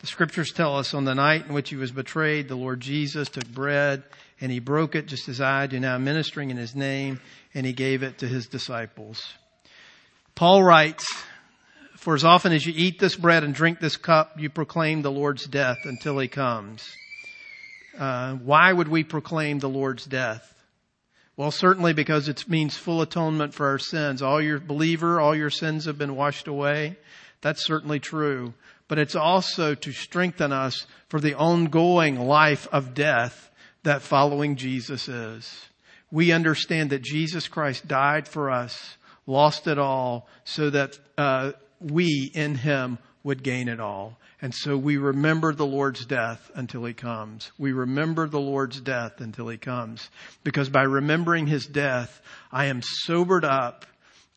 The 0.00 0.08
scriptures 0.08 0.50
tell 0.50 0.76
us 0.76 0.94
on 0.94 1.04
the 1.04 1.14
night 1.14 1.46
in 1.46 1.54
which 1.54 1.70
he 1.70 1.76
was 1.76 1.92
betrayed, 1.92 2.48
the 2.48 2.56
Lord 2.56 2.80
Jesus 2.80 3.28
took 3.28 3.46
bread 3.46 4.02
and 4.40 4.50
he 4.50 4.58
broke 4.58 4.96
it 4.96 5.06
just 5.06 5.28
as 5.28 5.40
I 5.40 5.68
do 5.68 5.78
now, 5.78 5.96
ministering 5.96 6.50
in 6.50 6.56
his 6.56 6.74
name, 6.74 7.20
and 7.54 7.64
he 7.64 7.72
gave 7.72 8.02
it 8.02 8.18
to 8.18 8.26
his 8.26 8.48
disciples. 8.48 9.22
Paul 10.34 10.64
writes, 10.64 11.06
for 12.02 12.16
as 12.16 12.24
often 12.24 12.52
as 12.52 12.66
you 12.66 12.72
eat 12.74 12.98
this 12.98 13.14
bread 13.14 13.44
and 13.44 13.54
drink 13.54 13.78
this 13.78 13.96
cup, 13.96 14.40
you 14.40 14.50
proclaim 14.50 15.02
the 15.02 15.10
Lord's 15.10 15.46
death 15.46 15.78
until 15.84 16.18
he 16.18 16.26
comes. 16.26 16.96
Uh, 17.96 18.34
why 18.34 18.72
would 18.72 18.88
we 18.88 19.04
proclaim 19.04 19.60
the 19.60 19.68
Lord's 19.68 20.04
death? 20.04 20.52
Well, 21.36 21.52
certainly 21.52 21.92
because 21.92 22.26
it 22.26 22.48
means 22.48 22.76
full 22.76 23.02
atonement 23.02 23.54
for 23.54 23.68
our 23.68 23.78
sins. 23.78 24.20
All 24.20 24.42
your 24.42 24.58
believer, 24.58 25.20
all 25.20 25.36
your 25.36 25.48
sins 25.48 25.84
have 25.84 25.96
been 25.96 26.16
washed 26.16 26.48
away. 26.48 26.96
That's 27.40 27.64
certainly 27.64 28.00
true. 28.00 28.52
But 28.88 28.98
it's 28.98 29.14
also 29.14 29.76
to 29.76 29.92
strengthen 29.92 30.50
us 30.50 30.88
for 31.08 31.20
the 31.20 31.34
ongoing 31.34 32.18
life 32.18 32.66
of 32.72 32.94
death 32.94 33.48
that 33.84 34.02
following 34.02 34.56
Jesus 34.56 35.06
is. 35.06 35.68
We 36.10 36.32
understand 36.32 36.90
that 36.90 37.02
Jesus 37.02 37.46
Christ 37.46 37.86
died 37.86 38.26
for 38.26 38.50
us, 38.50 38.96
lost 39.24 39.68
it 39.68 39.78
all, 39.78 40.26
so 40.42 40.68
that 40.70 40.98
uh, 41.16 41.52
we 41.90 42.30
in 42.34 42.54
him 42.54 42.98
would 43.24 43.42
gain 43.42 43.68
it 43.68 43.80
all. 43.80 44.18
And 44.40 44.52
so 44.52 44.76
we 44.76 44.96
remember 44.96 45.54
the 45.54 45.66
Lord's 45.66 46.04
death 46.04 46.50
until 46.54 46.84
he 46.84 46.94
comes. 46.94 47.52
We 47.58 47.72
remember 47.72 48.28
the 48.28 48.40
Lord's 48.40 48.80
death 48.80 49.20
until 49.20 49.48
he 49.48 49.56
comes. 49.56 50.10
Because 50.42 50.68
by 50.68 50.82
remembering 50.82 51.46
his 51.46 51.66
death, 51.66 52.20
I 52.50 52.66
am 52.66 52.82
sobered 52.82 53.44
up 53.44 53.86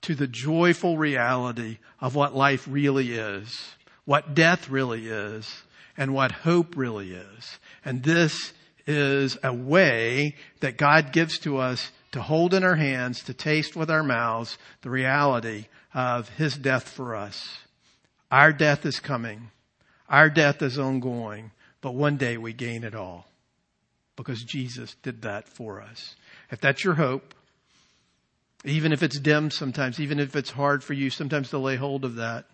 to 0.01 0.13
the 0.13 0.27
joyful 0.27 0.97
reality 0.97 1.79
of 1.99 2.13
what 2.13 2.35
life 2.35 2.67
really 2.69 3.13
is, 3.13 3.59
what 4.05 4.35
death 4.35 4.69
really 4.69 5.07
is, 5.07 5.51
and 5.97 6.13
what 6.13 6.31
hope 6.31 6.77
really 6.77 7.13
is. 7.13 7.59
And 7.83 8.03
this 8.03 8.53
is 8.85 9.37
a 9.43 9.51
way 9.51 10.35
that 10.59 10.77
God 10.77 11.11
gives 11.11 11.39
to 11.39 11.57
us 11.57 11.91
to 12.11 12.21
hold 12.21 12.53
in 12.53 12.63
our 12.63 12.75
hands, 12.75 13.23
to 13.23 13.33
taste 13.33 13.75
with 13.75 13.89
our 13.89 14.03
mouths 14.03 14.59
the 14.83 14.91
reality 14.91 15.65
of 15.95 16.27
his 16.29 16.55
death 16.57 16.89
for 16.89 17.15
us. 17.15 17.59
Our 18.29 18.51
death 18.51 18.85
is 18.85 18.99
coming. 18.99 19.49
Our 20.09 20.29
death 20.29 20.61
is 20.61 20.77
ongoing, 20.77 21.51
but 21.81 21.95
one 21.95 22.17
day 22.17 22.37
we 22.37 22.51
gain 22.51 22.83
it 22.83 22.93
all 22.93 23.25
because 24.17 24.43
Jesus 24.43 24.95
did 25.01 25.21
that 25.21 25.47
for 25.47 25.81
us. 25.81 26.15
If 26.51 26.59
that's 26.59 26.83
your 26.83 26.95
hope, 26.95 27.33
even 28.65 28.91
if 28.91 29.01
it's 29.01 29.19
dim 29.19 29.49
sometimes, 29.49 29.99
even 29.99 30.19
if 30.19 30.35
it's 30.35 30.51
hard 30.51 30.83
for 30.83 30.93
you 30.93 31.09
sometimes 31.09 31.49
to 31.51 31.57
lay 31.57 31.77
hold 31.77 32.03
of 32.03 32.15
that, 32.15 32.45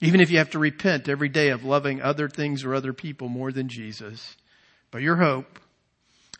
even 0.00 0.20
if 0.20 0.30
you 0.30 0.38
have 0.38 0.50
to 0.50 0.58
repent 0.58 1.08
every 1.08 1.28
day 1.28 1.48
of 1.48 1.64
loving 1.64 2.00
other 2.00 2.28
things 2.28 2.64
or 2.64 2.74
other 2.74 2.92
people 2.92 3.28
more 3.28 3.50
than 3.50 3.68
Jesus, 3.68 4.36
but 4.90 5.02
your 5.02 5.16
hope 5.16 5.58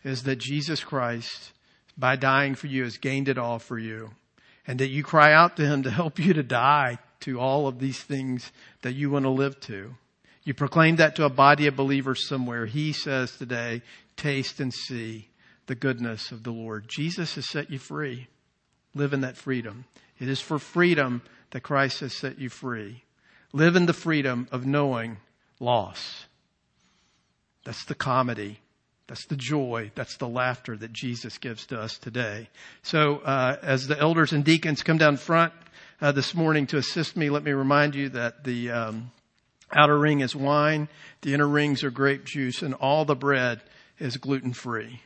is 0.03 0.23
that 0.23 0.37
Jesus 0.37 0.83
Christ, 0.83 1.51
by 1.97 2.15
dying 2.15 2.55
for 2.55 2.67
you, 2.67 2.83
has 2.83 2.97
gained 2.97 3.27
it 3.27 3.37
all 3.37 3.59
for 3.59 3.77
you 3.77 4.11
and 4.67 4.79
that 4.79 4.89
you 4.89 5.01
cry 5.01 5.33
out 5.33 5.55
to 5.57 5.65
him 5.65 5.83
to 5.83 5.89
help 5.89 6.19
you 6.19 6.33
to 6.33 6.43
die 6.43 6.99
to 7.21 7.39
all 7.39 7.67
of 7.67 7.79
these 7.79 7.99
things 8.01 8.51
that 8.81 8.93
you 8.93 9.09
want 9.09 9.23
to 9.23 9.29
live 9.29 9.59
to. 9.61 9.95
You 10.43 10.53
proclaim 10.53 10.97
that 10.97 11.15
to 11.15 11.25
a 11.25 11.29
body 11.29 11.67
of 11.67 11.75
believers 11.75 12.27
somewhere. 12.27 12.65
He 12.65 12.93
says 12.93 13.35
today, 13.35 13.81
taste 14.15 14.59
and 14.59 14.73
see 14.73 15.29
the 15.65 15.75
goodness 15.75 16.31
of 16.31 16.43
the 16.43 16.51
Lord. 16.51 16.85
Jesus 16.87 17.35
has 17.35 17.49
set 17.49 17.71
you 17.71 17.79
free. 17.79 18.27
Live 18.93 19.13
in 19.13 19.21
that 19.21 19.37
freedom. 19.37 19.85
It 20.19 20.29
is 20.29 20.39
for 20.41 20.59
freedom 20.59 21.21
that 21.51 21.61
Christ 21.61 22.01
has 22.01 22.15
set 22.15 22.39
you 22.39 22.49
free. 22.49 23.03
Live 23.53 23.75
in 23.75 23.85
the 23.85 23.93
freedom 23.93 24.47
of 24.51 24.65
knowing 24.65 25.17
loss. 25.59 26.25
That's 27.63 27.85
the 27.85 27.95
comedy 27.95 28.59
that's 29.07 29.25
the 29.25 29.37
joy. 29.37 29.91
That's 29.95 30.17
the 30.17 30.27
laughter 30.27 30.75
that 30.77 30.91
Jesus 30.91 31.37
gives 31.37 31.65
to 31.67 31.79
us 31.79 31.97
today. 31.97 32.49
So, 32.83 33.17
uh, 33.17 33.57
as 33.61 33.87
the 33.87 33.97
elders 33.97 34.33
and 34.33 34.43
deacons 34.43 34.83
come 34.83 34.97
down 34.97 35.15
front 35.17 35.53
uh, 36.01 36.11
this 36.11 36.35
morning 36.35 36.67
to 36.67 36.77
assist 36.77 37.15
me, 37.15 37.29
let 37.29 37.43
me 37.43 37.51
remind 37.51 37.95
you 37.95 38.09
that 38.09 38.43
the 38.43 38.69
um, 38.71 39.11
outer 39.71 39.97
ring 39.97 40.19
is 40.19 40.35
wine, 40.35 40.89
the 41.21 41.33
inner 41.33 41.47
rings 41.47 41.83
are 41.83 41.91
grape 41.91 42.25
juice, 42.25 42.61
and 42.61 42.73
all 42.73 43.05
the 43.05 43.15
bread 43.15 43.61
is 43.97 44.17
gluten 44.17 44.51
free. 44.53 45.01